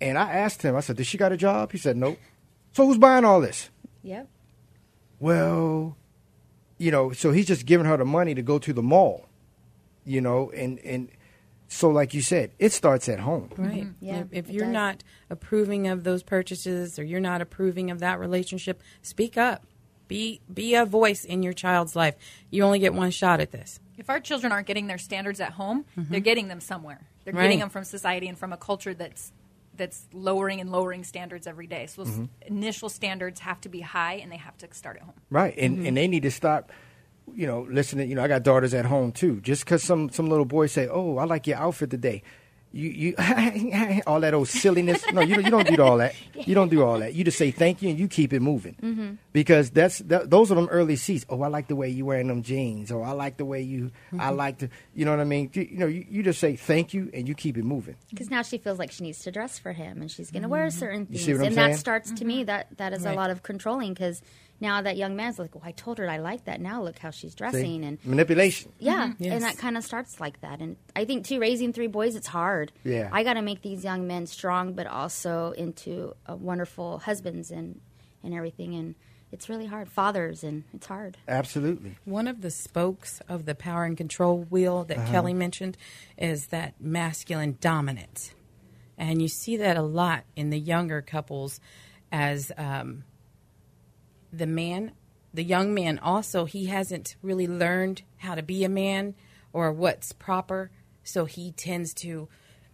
And 0.00 0.18
I 0.18 0.30
asked 0.30 0.60
him. 0.60 0.76
I 0.76 0.80
said, 0.80 0.96
"Does 0.96 1.06
she 1.06 1.16
got 1.16 1.32
a 1.32 1.38
job?" 1.38 1.72
He 1.72 1.78
said, 1.78 1.96
"Nope." 1.96 2.18
So 2.72 2.86
who's 2.86 2.98
buying 2.98 3.24
all 3.24 3.40
this? 3.40 3.70
Yep. 4.02 4.28
Well, 5.18 5.96
you 6.76 6.90
know, 6.90 7.12
so 7.12 7.32
he's 7.32 7.46
just 7.46 7.64
giving 7.64 7.86
her 7.86 7.96
the 7.96 8.04
money 8.04 8.34
to 8.34 8.42
go 8.42 8.58
to 8.58 8.72
the 8.74 8.82
mall. 8.82 9.26
You 10.04 10.20
know, 10.20 10.50
and 10.50 10.78
and 10.80 11.08
so 11.74 11.90
like 11.90 12.14
you 12.14 12.22
said, 12.22 12.52
it 12.60 12.72
starts 12.72 13.08
at 13.08 13.18
home. 13.18 13.50
Right. 13.56 13.82
Mm-hmm. 13.82 14.04
Yeah, 14.04 14.20
if 14.20 14.26
if 14.32 14.50
you're 14.50 14.66
does. 14.66 14.72
not 14.72 15.04
approving 15.28 15.88
of 15.88 16.04
those 16.04 16.22
purchases 16.22 17.00
or 17.00 17.04
you're 17.04 17.18
not 17.18 17.40
approving 17.40 17.90
of 17.90 17.98
that 17.98 18.20
relationship, 18.20 18.80
speak 19.02 19.36
up. 19.36 19.66
Be 20.06 20.40
be 20.52 20.76
a 20.76 20.84
voice 20.84 21.24
in 21.24 21.42
your 21.42 21.52
child's 21.52 21.96
life. 21.96 22.14
You 22.50 22.62
only 22.62 22.78
get 22.78 22.94
one 22.94 23.10
shot 23.10 23.40
at 23.40 23.50
this. 23.50 23.80
If 23.98 24.08
our 24.08 24.20
children 24.20 24.52
aren't 24.52 24.68
getting 24.68 24.86
their 24.86 24.98
standards 24.98 25.40
at 25.40 25.52
home, 25.52 25.84
mm-hmm. 25.98 26.12
they're 26.12 26.20
getting 26.20 26.46
them 26.46 26.60
somewhere. 26.60 27.08
They're 27.24 27.34
Right. 27.34 27.42
getting 27.44 27.58
them 27.58 27.70
from 27.70 27.84
society 27.84 28.28
and 28.28 28.38
from 28.38 28.52
a 28.52 28.56
culture 28.56 28.94
that's 28.94 29.32
that's 29.76 30.06
lowering 30.12 30.60
and 30.60 30.70
lowering 30.70 31.02
standards 31.02 31.48
every 31.48 31.66
day. 31.66 31.86
So 31.86 32.04
those 32.04 32.12
mm-hmm. 32.14 32.24
initial 32.54 32.88
standards 32.88 33.40
have 33.40 33.60
to 33.62 33.68
be 33.68 33.80
high 33.80 34.14
and 34.14 34.30
they 34.30 34.36
have 34.36 34.56
to 34.58 34.72
start 34.72 34.96
at 34.96 35.02
home. 35.02 35.14
Right, 35.28 35.54
and 35.58 35.84
and 35.84 35.96
they 35.96 36.06
need 36.06 36.22
to 36.22 36.30
stop. 36.30 36.70
You 37.32 37.46
know, 37.46 37.66
listening. 37.70 38.08
You 38.08 38.16
know, 38.16 38.22
I 38.22 38.28
got 38.28 38.42
daughters 38.42 38.74
at 38.74 38.84
home 38.84 39.12
too. 39.12 39.40
Just 39.40 39.64
because 39.64 39.82
some 39.82 40.10
some 40.10 40.28
little 40.28 40.44
boy 40.44 40.66
say, 40.66 40.88
"Oh, 40.88 41.16
I 41.18 41.24
like 41.24 41.46
your 41.46 41.56
outfit 41.56 41.90
today," 41.90 42.22
you 42.74 42.90
you 42.90 44.02
all 44.06 44.20
that 44.20 44.34
old 44.34 44.48
silliness. 44.48 45.04
No, 45.12 45.20
you 45.20 45.36
you 45.36 45.50
don't 45.50 45.66
do 45.66 45.80
all 45.80 45.98
that. 45.98 46.14
You 46.34 46.54
don't 46.54 46.68
do 46.68 46.82
all 46.82 46.98
that. 46.98 47.14
You 47.14 47.22
just 47.22 47.38
say 47.38 47.52
thank 47.52 47.82
you 47.82 47.88
and 47.88 47.98
you 47.98 48.08
keep 48.08 48.32
it 48.32 48.40
moving. 48.40 48.76
Mm-hmm. 48.82 49.14
Because 49.32 49.70
that's 49.70 49.98
that, 50.00 50.28
those 50.28 50.50
are 50.50 50.56
them 50.56 50.68
early 50.70 50.96
seats. 50.96 51.24
Oh, 51.28 51.40
I 51.42 51.48
like 51.48 51.68
the 51.68 51.76
way 51.76 51.88
you 51.88 52.04
wearing 52.04 52.26
them 52.26 52.42
jeans. 52.42 52.90
Or 52.90 53.04
I 53.04 53.12
like 53.12 53.36
the 53.36 53.44
way 53.44 53.62
you. 53.62 53.92
I 54.12 54.16
mm-hmm. 54.16 54.36
like 54.36 54.58
the. 54.58 54.70
You 54.92 55.04
know 55.04 55.12
what 55.12 55.20
I 55.20 55.24
mean? 55.24 55.50
You, 55.54 55.62
you 55.62 55.78
know, 55.78 55.86
you, 55.86 56.04
you 56.08 56.22
just 56.24 56.40
say 56.40 56.56
thank 56.56 56.92
you 56.92 57.10
and 57.14 57.28
you 57.28 57.34
keep 57.34 57.56
it 57.56 57.64
moving. 57.64 57.96
Because 58.10 58.28
now 58.28 58.42
she 58.42 58.58
feels 58.58 58.78
like 58.78 58.90
she 58.90 59.04
needs 59.04 59.20
to 59.20 59.30
dress 59.30 59.58
for 59.58 59.72
him, 59.72 60.00
and 60.00 60.10
she's 60.10 60.32
going 60.32 60.42
to 60.42 60.48
wear 60.48 60.66
mm-hmm. 60.66 60.78
certain 60.78 61.00
You 61.10 61.18
things, 61.18 61.24
see 61.24 61.32
what 61.32 61.40
I'm 61.40 61.46
and 61.46 61.54
saying? 61.54 61.70
that 61.70 61.78
starts 61.78 62.10
to 62.12 62.24
me 62.24 62.42
that 62.44 62.76
that 62.78 62.92
is 62.92 63.04
a 63.04 63.12
lot 63.12 63.30
of 63.30 63.44
controlling. 63.44 63.94
Because 63.94 64.20
now 64.60 64.80
that 64.82 64.96
young 64.96 65.16
man's 65.16 65.38
like, 65.38 65.54
"Well, 65.54 65.64
I 65.64 65.72
told 65.72 65.98
her 65.98 66.08
I 66.08 66.18
like 66.18 66.44
that. 66.44 66.60
Now 66.60 66.82
look 66.82 66.98
how 66.98 67.10
she's 67.10 67.32
See? 67.32 67.36
dressing," 67.36 67.84
and 67.84 67.98
manipulation. 68.04 68.72
yeah, 68.78 69.12
Yes. 69.18 69.32
and 69.34 69.42
that 69.42 69.58
kind 69.58 69.76
of 69.76 69.84
starts 69.84 70.20
like 70.20 70.40
that. 70.40 70.60
And 70.60 70.76
I 70.96 71.04
think 71.04 71.26
too, 71.26 71.40
raising 71.40 71.72
three 71.72 71.86
boys, 71.88 72.14
it's 72.16 72.28
hard. 72.28 72.72
Yeah. 72.84 73.08
I 73.12 73.22
got 73.24 73.34
to 73.34 73.42
make 73.42 73.62
these 73.62 73.84
young 73.84 74.06
men 74.06 74.26
strong, 74.26 74.74
but 74.74 74.86
also 74.86 75.52
into 75.52 76.14
uh, 76.28 76.36
wonderful 76.36 76.98
husbands 76.98 77.50
and 77.50 77.80
and 78.22 78.32
everything. 78.34 78.74
And 78.74 78.94
it's 79.32 79.48
really 79.48 79.66
hard. 79.66 79.88
Fathers, 79.88 80.44
and 80.44 80.62
it's 80.72 80.86
hard. 80.86 81.16
Absolutely. 81.26 81.96
One 82.04 82.28
of 82.28 82.40
the 82.40 82.50
spokes 82.50 83.20
of 83.28 83.46
the 83.46 83.54
power 83.56 83.84
and 83.84 83.96
control 83.96 84.44
wheel 84.44 84.84
that 84.84 85.08
Kelly 85.08 85.34
mentioned 85.34 85.76
is 86.16 86.46
that 86.48 86.74
masculine 86.80 87.58
dominance. 87.60 88.32
And 88.96 89.20
you 89.20 89.26
see 89.26 89.56
that 89.56 89.76
a 89.76 89.82
lot 89.82 90.22
in 90.36 90.50
the 90.50 90.58
younger 90.58 91.02
couples 91.02 91.58
as 92.12 92.52
um, 92.56 93.02
the 94.38 94.46
man, 94.46 94.92
the 95.32 95.44
young 95.44 95.74
man 95.74 95.98
also, 95.98 96.44
he 96.44 96.66
hasn't 96.66 97.16
really 97.22 97.46
learned 97.46 98.02
how 98.18 98.34
to 98.34 98.42
be 98.42 98.64
a 98.64 98.68
man 98.68 99.14
or 99.52 99.72
what's 99.72 100.12
proper. 100.12 100.70
So 101.02 101.24
he 101.24 101.52
tends 101.52 101.94
to 101.94 102.28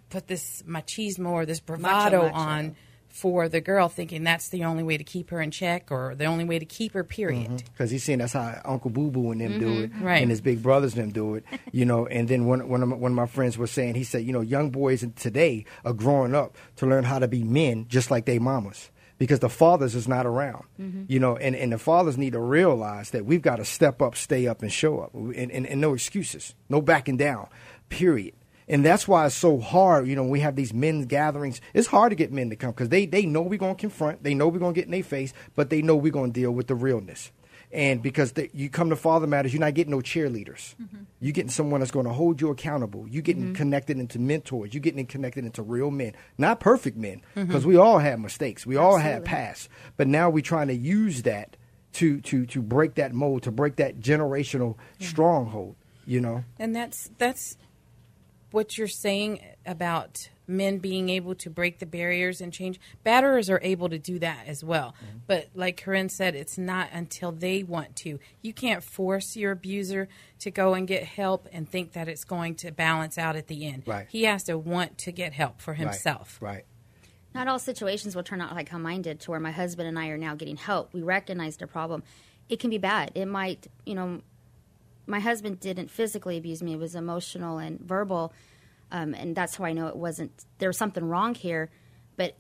put 0.08 0.26
this 0.26 0.62
machismo 0.66 1.30
or 1.30 1.46
this 1.46 1.60
bravado 1.60 2.22
macho. 2.22 2.34
on 2.34 2.76
for 3.08 3.48
the 3.48 3.60
girl, 3.60 3.88
thinking 3.88 4.22
that's 4.22 4.50
the 4.50 4.64
only 4.64 4.84
way 4.84 4.96
to 4.96 5.02
keep 5.02 5.30
her 5.30 5.40
in 5.40 5.50
check 5.50 5.90
or 5.90 6.14
the 6.14 6.26
only 6.26 6.44
way 6.44 6.60
to 6.60 6.64
keep 6.64 6.92
her, 6.92 7.02
period. 7.02 7.46
Mm-hmm. 7.48 7.72
because 7.72 7.90
he's 7.90 8.04
saying 8.04 8.20
that's 8.20 8.34
how 8.34 8.60
Uncle 8.64 8.90
Boo 8.90 9.10
Boo 9.10 9.32
and 9.32 9.40
them 9.40 9.58
do 9.58 9.66
mm-hmm. 9.88 10.00
it, 10.00 10.04
Right. 10.04 10.22
and 10.22 10.30
his 10.30 10.40
big 10.40 10.62
brothers 10.62 10.94
and 10.94 11.02
them 11.02 11.10
do 11.10 11.34
it, 11.34 11.44
you 11.72 11.84
know. 11.84 12.06
And 12.06 12.28
then 12.28 12.46
one 12.46 12.68
one 12.68 12.82
of 12.84 12.88
my, 12.88 12.94
one 12.96 13.12
of 13.12 13.16
my 13.16 13.26
friends 13.26 13.58
was 13.58 13.72
saying, 13.72 13.96
he 13.96 14.04
said, 14.04 14.24
you 14.24 14.32
know, 14.32 14.40
young 14.42 14.70
boys 14.70 15.04
today 15.16 15.64
are 15.84 15.92
growing 15.92 16.36
up 16.36 16.56
to 16.76 16.86
learn 16.86 17.02
how 17.02 17.18
to 17.18 17.26
be 17.26 17.42
men 17.42 17.86
just 17.88 18.12
like 18.12 18.26
they 18.26 18.38
mamas. 18.38 18.90
Because 19.20 19.40
the 19.40 19.50
fathers 19.50 19.94
is 19.94 20.08
not 20.08 20.24
around, 20.24 20.64
mm-hmm. 20.80 21.04
you 21.06 21.20
know, 21.20 21.36
and, 21.36 21.54
and 21.54 21.72
the 21.72 21.78
fathers 21.78 22.16
need 22.16 22.32
to 22.32 22.40
realize 22.40 23.10
that 23.10 23.26
we've 23.26 23.42
got 23.42 23.56
to 23.56 23.66
step 23.66 24.00
up, 24.00 24.16
stay 24.16 24.46
up, 24.46 24.62
and 24.62 24.72
show 24.72 24.98
up, 24.98 25.12
and, 25.12 25.52
and, 25.52 25.66
and 25.66 25.78
no 25.78 25.92
excuses, 25.92 26.54
no 26.70 26.80
backing 26.80 27.18
down, 27.18 27.46
period. 27.90 28.32
And 28.66 28.82
that's 28.82 29.06
why 29.06 29.26
it's 29.26 29.34
so 29.34 29.58
hard, 29.58 30.08
you 30.08 30.16
know, 30.16 30.24
we 30.24 30.40
have 30.40 30.56
these 30.56 30.72
men's 30.72 31.04
gatherings. 31.04 31.60
It's 31.74 31.88
hard 31.88 32.10
to 32.10 32.16
get 32.16 32.32
men 32.32 32.48
to 32.48 32.56
come 32.56 32.70
because 32.70 32.88
they, 32.88 33.04
they 33.04 33.26
know 33.26 33.42
we're 33.42 33.58
going 33.58 33.74
to 33.74 33.80
confront, 33.80 34.22
they 34.22 34.32
know 34.32 34.48
we're 34.48 34.58
going 34.58 34.72
to 34.72 34.80
get 34.80 34.86
in 34.86 34.92
their 34.92 35.02
face, 35.02 35.34
but 35.54 35.68
they 35.68 35.82
know 35.82 35.96
we're 35.96 36.12
going 36.12 36.32
to 36.32 36.40
deal 36.40 36.52
with 36.52 36.68
the 36.68 36.74
realness. 36.74 37.30
And 37.72 38.02
because 38.02 38.32
the, 38.32 38.50
you 38.52 38.68
come 38.68 38.90
to 38.90 38.96
Father 38.96 39.28
Matters, 39.28 39.52
you're 39.52 39.60
not 39.60 39.74
getting 39.74 39.92
no 39.92 39.98
cheerleaders. 39.98 40.74
Mm-hmm. 40.74 41.04
You're 41.20 41.32
getting 41.32 41.50
someone 41.50 41.80
that's 41.80 41.92
going 41.92 42.06
to 42.06 42.12
hold 42.12 42.40
you 42.40 42.50
accountable. 42.50 43.06
You're 43.08 43.22
getting 43.22 43.44
mm-hmm. 43.44 43.54
connected 43.54 43.98
into 43.98 44.18
mentors. 44.18 44.74
You're 44.74 44.80
getting 44.80 45.06
connected 45.06 45.44
into 45.44 45.62
real 45.62 45.90
men, 45.90 46.14
not 46.36 46.58
perfect 46.58 46.96
men, 46.96 47.22
mm-hmm. 47.36 47.46
because 47.46 47.64
we 47.64 47.76
all 47.76 47.98
have 47.98 48.18
mistakes. 48.18 48.66
We 48.66 48.76
all 48.76 48.96
have 48.96 49.24
past. 49.24 49.68
But 49.96 50.08
now 50.08 50.30
we're 50.30 50.42
trying 50.42 50.68
to 50.68 50.74
use 50.74 51.22
that 51.22 51.56
to 51.92 52.20
to 52.22 52.46
to 52.46 52.62
break 52.62 52.94
that 52.94 53.12
mold, 53.12 53.44
to 53.44 53.52
break 53.52 53.76
that 53.76 54.00
generational 54.00 54.76
stronghold. 54.98 55.76
You 56.06 56.20
know. 56.20 56.44
And 56.58 56.74
that's 56.74 57.10
that's 57.18 57.56
what 58.50 58.76
you're 58.78 58.88
saying 58.88 59.40
about 59.64 60.28
men 60.50 60.78
being 60.78 61.08
able 61.08 61.34
to 61.36 61.48
break 61.48 61.78
the 61.78 61.86
barriers 61.86 62.40
and 62.40 62.52
change. 62.52 62.78
Batterers 63.06 63.50
are 63.50 63.60
able 63.62 63.88
to 63.88 63.98
do 63.98 64.18
that 64.18 64.46
as 64.46 64.62
well. 64.62 64.94
Mm-hmm. 65.02 65.18
But 65.26 65.48
like 65.54 65.82
Corine 65.82 66.10
said, 66.10 66.34
it's 66.34 66.58
not 66.58 66.88
until 66.92 67.32
they 67.32 67.62
want 67.62 67.96
to. 67.96 68.18
You 68.42 68.52
can't 68.52 68.82
force 68.82 69.36
your 69.36 69.52
abuser 69.52 70.08
to 70.40 70.50
go 70.50 70.74
and 70.74 70.86
get 70.86 71.04
help 71.04 71.48
and 71.52 71.68
think 71.68 71.92
that 71.92 72.08
it's 72.08 72.24
going 72.24 72.56
to 72.56 72.70
balance 72.70 73.16
out 73.16 73.36
at 73.36 73.46
the 73.46 73.66
end. 73.66 73.84
Right. 73.86 74.06
He 74.10 74.24
has 74.24 74.44
to 74.44 74.58
want 74.58 74.98
to 74.98 75.12
get 75.12 75.32
help 75.32 75.60
for 75.60 75.70
Right, 75.72 75.80
himself. 75.80 76.38
Right. 76.40 76.64
Not 77.34 77.46
all 77.46 77.58
situations 77.58 78.16
will 78.16 78.24
turn 78.24 78.40
out 78.40 78.54
like 78.54 78.68
how 78.68 78.78
mine 78.78 79.02
did, 79.02 79.20
to 79.20 79.30
where 79.30 79.40
my 79.40 79.52
husband 79.52 79.88
and 79.88 79.98
I 79.98 80.08
are 80.08 80.18
now 80.18 80.34
getting 80.34 80.56
help. 80.56 80.92
We 80.92 81.02
recognized 81.02 81.62
a 81.62 81.66
problem. 81.66 82.02
It 82.48 82.58
can 82.58 82.70
be 82.70 82.78
bad. 82.78 83.12
It 83.14 83.26
might, 83.26 83.68
you 83.86 83.94
know, 83.94 84.22
my 85.06 85.20
husband 85.20 85.60
didn't 85.60 85.90
physically 85.90 86.36
abuse 86.36 86.62
me, 86.62 86.74
it 86.74 86.78
was 86.78 86.94
emotional 86.94 87.58
and 87.58 87.80
verbal. 87.80 88.32
Um, 88.92 89.14
and 89.14 89.36
that's 89.36 89.56
how 89.56 89.64
I 89.64 89.72
know 89.72 89.86
it 89.86 89.96
wasn't, 89.96 90.44
there 90.58 90.68
was 90.68 90.78
something 90.78 91.04
wrong 91.04 91.34
here. 91.34 91.70
But 92.16 92.36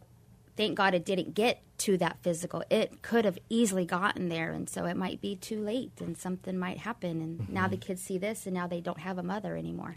thank 0.56 0.76
God 0.76 0.94
it 0.94 1.04
didn't 1.04 1.34
get 1.34 1.62
to 1.78 1.96
that 1.98 2.18
physical. 2.22 2.62
It 2.70 3.02
could 3.02 3.24
have 3.24 3.38
easily 3.48 3.86
gotten 3.86 4.28
there. 4.28 4.52
And 4.52 4.68
so 4.68 4.84
it 4.84 4.96
might 4.96 5.20
be 5.20 5.36
too 5.36 5.60
late 5.60 5.92
and 6.00 6.16
something 6.16 6.58
might 6.58 6.78
happen. 6.78 7.22
And 7.22 7.48
now 7.48 7.68
the 7.68 7.76
kids 7.78 8.02
see 8.02 8.18
this 8.18 8.46
and 8.46 8.54
now 8.54 8.66
they 8.66 8.80
don't 8.80 9.00
have 9.00 9.16
a 9.16 9.22
mother 9.22 9.56
anymore. 9.56 9.94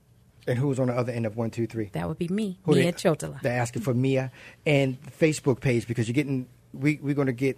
And 0.48 0.58
who's 0.60 0.80
on 0.80 0.88
the 0.88 0.94
other 0.94 1.12
end 1.12 1.26
of 1.26 1.36
one, 1.36 1.50
two, 1.50 1.68
three? 1.68 1.90
That 1.94 2.08
would 2.08 2.18
be 2.18 2.30
me, 2.30 2.58
Who 2.64 2.74
they- 2.76 2.84
Mia 2.84 2.94
Chotala. 2.94 3.42
They're 3.42 3.60
asking 3.60 3.82
for 3.82 3.94
Mia 3.94 4.32
and 4.66 4.98
Facebook 5.20 5.60
page 5.60 5.86
because 5.88 6.08
you're 6.08 6.14
getting. 6.14 6.48
We 6.74 7.00
we're 7.02 7.16
going 7.16 7.28
to 7.28 7.34
get. 7.34 7.58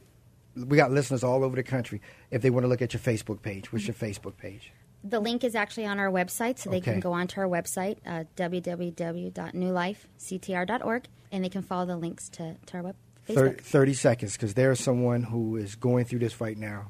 We 0.55 0.75
got 0.75 0.91
listeners 0.91 1.23
all 1.23 1.43
over 1.43 1.55
the 1.55 1.61
country. 1.63 2.01
If 2.31 2.41
they 2.41 2.49
want 2.49 2.63
to 2.63 2.67
look 2.67 2.81
at 2.81 2.93
your 2.93 2.99
Facebook 3.01 3.41
page, 3.43 3.71
what's 3.71 3.85
your 3.87 3.93
Facebook 3.93 4.37
page? 4.37 4.71
The 5.03 5.19
link 5.19 5.43
is 5.43 5.53
actually 5.55 5.85
on 5.85 5.99
our 5.99 6.09
website, 6.09 6.57
so 6.57 6.69
they 6.71 6.77
Okay. 6.77 6.93
can 6.93 6.99
go 6.99 7.13
onto 7.13 7.39
our 7.39 7.47
website, 7.47 7.97
uh, 8.05 8.23
www.newlifectr.org, 8.35 11.03
and 11.31 11.43
they 11.43 11.49
can 11.49 11.61
follow 11.61 11.85
the 11.85 11.95
links 11.97 12.27
to, 12.29 12.55
to 12.65 12.77
our 12.77 12.83
web 12.83 12.95
Thir- 13.25 13.49
Facebook. 13.51 13.61
30 13.61 13.93
seconds 13.93 14.33
because 14.33 14.55
there's 14.55 14.79
someone 14.79 15.21
who 15.23 15.55
is 15.57 15.75
going 15.75 16.05
through 16.05 16.19
this 16.19 16.41
right 16.41 16.57
now. 16.57 16.87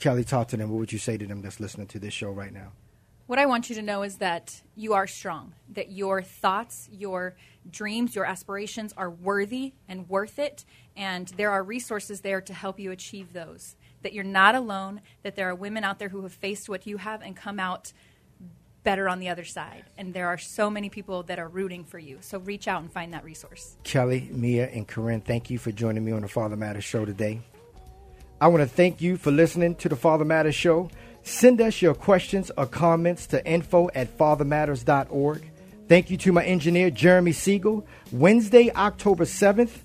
Kelly, 0.00 0.24
talk 0.24 0.48
to 0.48 0.56
them. 0.56 0.70
What 0.70 0.78
would 0.78 0.92
you 0.92 0.98
say 0.98 1.18
to 1.18 1.26
them 1.26 1.42
that's 1.42 1.60
listening 1.60 1.86
to 1.88 1.98
this 1.98 2.14
show 2.14 2.30
right 2.30 2.52
now? 2.52 2.72
What 3.26 3.38
I 3.38 3.46
want 3.46 3.68
you 3.68 3.76
to 3.76 3.82
know 3.82 4.02
is 4.02 4.16
that 4.16 4.60
you 4.74 4.94
are 4.94 5.06
strong, 5.06 5.52
that 5.68 5.92
your 5.92 6.20
thoughts, 6.20 6.88
your 6.90 7.36
dreams, 7.70 8.16
your 8.16 8.24
aspirations 8.24 8.92
are 8.96 9.10
worthy 9.10 9.74
and 9.86 10.08
worth 10.08 10.40
it, 10.40 10.64
and 10.96 11.28
there 11.36 11.50
are 11.50 11.62
resources 11.62 12.22
there 12.22 12.40
to 12.40 12.52
help 12.52 12.80
you 12.80 12.90
achieve 12.90 13.32
those. 13.32 13.76
That 14.02 14.14
you're 14.14 14.24
not 14.24 14.56
alone, 14.56 15.02
that 15.22 15.36
there 15.36 15.48
are 15.48 15.54
women 15.54 15.84
out 15.84 16.00
there 16.00 16.08
who 16.08 16.22
have 16.22 16.32
faced 16.32 16.68
what 16.68 16.86
you 16.86 16.96
have 16.96 17.22
and 17.22 17.36
come 17.36 17.60
out 17.60 17.92
better 18.82 19.08
on 19.08 19.20
the 19.20 19.28
other 19.28 19.44
side. 19.44 19.84
And 19.98 20.14
there 20.14 20.28
are 20.28 20.38
so 20.38 20.70
many 20.70 20.88
people 20.88 21.22
that 21.24 21.38
are 21.38 21.48
rooting 21.48 21.84
for 21.84 21.98
you. 21.98 22.18
So 22.22 22.38
reach 22.38 22.66
out 22.66 22.80
and 22.80 22.90
find 22.90 23.12
that 23.12 23.22
resource. 23.22 23.76
Kelly, 23.84 24.28
Mia, 24.32 24.68
and 24.70 24.88
Corine, 24.88 25.22
thank 25.22 25.50
you 25.50 25.58
for 25.58 25.70
joining 25.70 26.04
me 26.04 26.12
on 26.12 26.22
the 26.22 26.28
Father 26.28 26.56
Matters 26.56 26.84
show 26.84 27.04
today. 27.04 27.42
I 28.40 28.48
want 28.48 28.62
to 28.62 28.68
thank 28.68 29.00
you 29.00 29.16
for 29.16 29.30
listening 29.30 29.74
to 29.76 29.88
the 29.88 29.96
Father 29.96 30.24
Matters 30.24 30.54
show. 30.54 30.90
Send 31.22 31.60
us 31.60 31.82
your 31.82 31.94
questions 31.94 32.50
or 32.56 32.66
comments 32.66 33.26
to 33.28 33.46
info 33.46 33.90
at 33.94 34.16
fathermatters.org. 34.16 35.50
Thank 35.88 36.10
you 36.10 36.16
to 36.18 36.32
my 36.32 36.44
engineer, 36.44 36.90
Jeremy 36.90 37.32
Siegel. 37.32 37.86
Wednesday, 38.12 38.70
October 38.74 39.24
7th, 39.24 39.80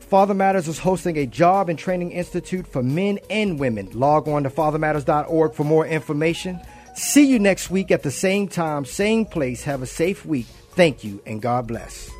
Father 0.00 0.34
Matters 0.34 0.66
is 0.66 0.80
hosting 0.80 1.16
a 1.16 1.24
job 1.24 1.68
and 1.68 1.78
training 1.78 2.10
institute 2.10 2.66
for 2.66 2.82
men 2.82 3.20
and 3.30 3.60
women. 3.60 3.88
Log 3.94 4.26
on 4.26 4.42
to 4.42 4.50
fathermatters.org 4.50 5.54
for 5.54 5.62
more 5.62 5.86
information. 5.86 6.60
See 6.96 7.26
you 7.26 7.38
next 7.38 7.70
week 7.70 7.92
at 7.92 8.02
the 8.02 8.10
same 8.10 8.48
time, 8.48 8.84
same 8.84 9.24
place. 9.24 9.62
Have 9.62 9.82
a 9.82 9.86
safe 9.86 10.26
week. 10.26 10.46
Thank 10.72 11.04
you, 11.04 11.22
and 11.26 11.40
God 11.40 11.68
bless. 11.68 12.10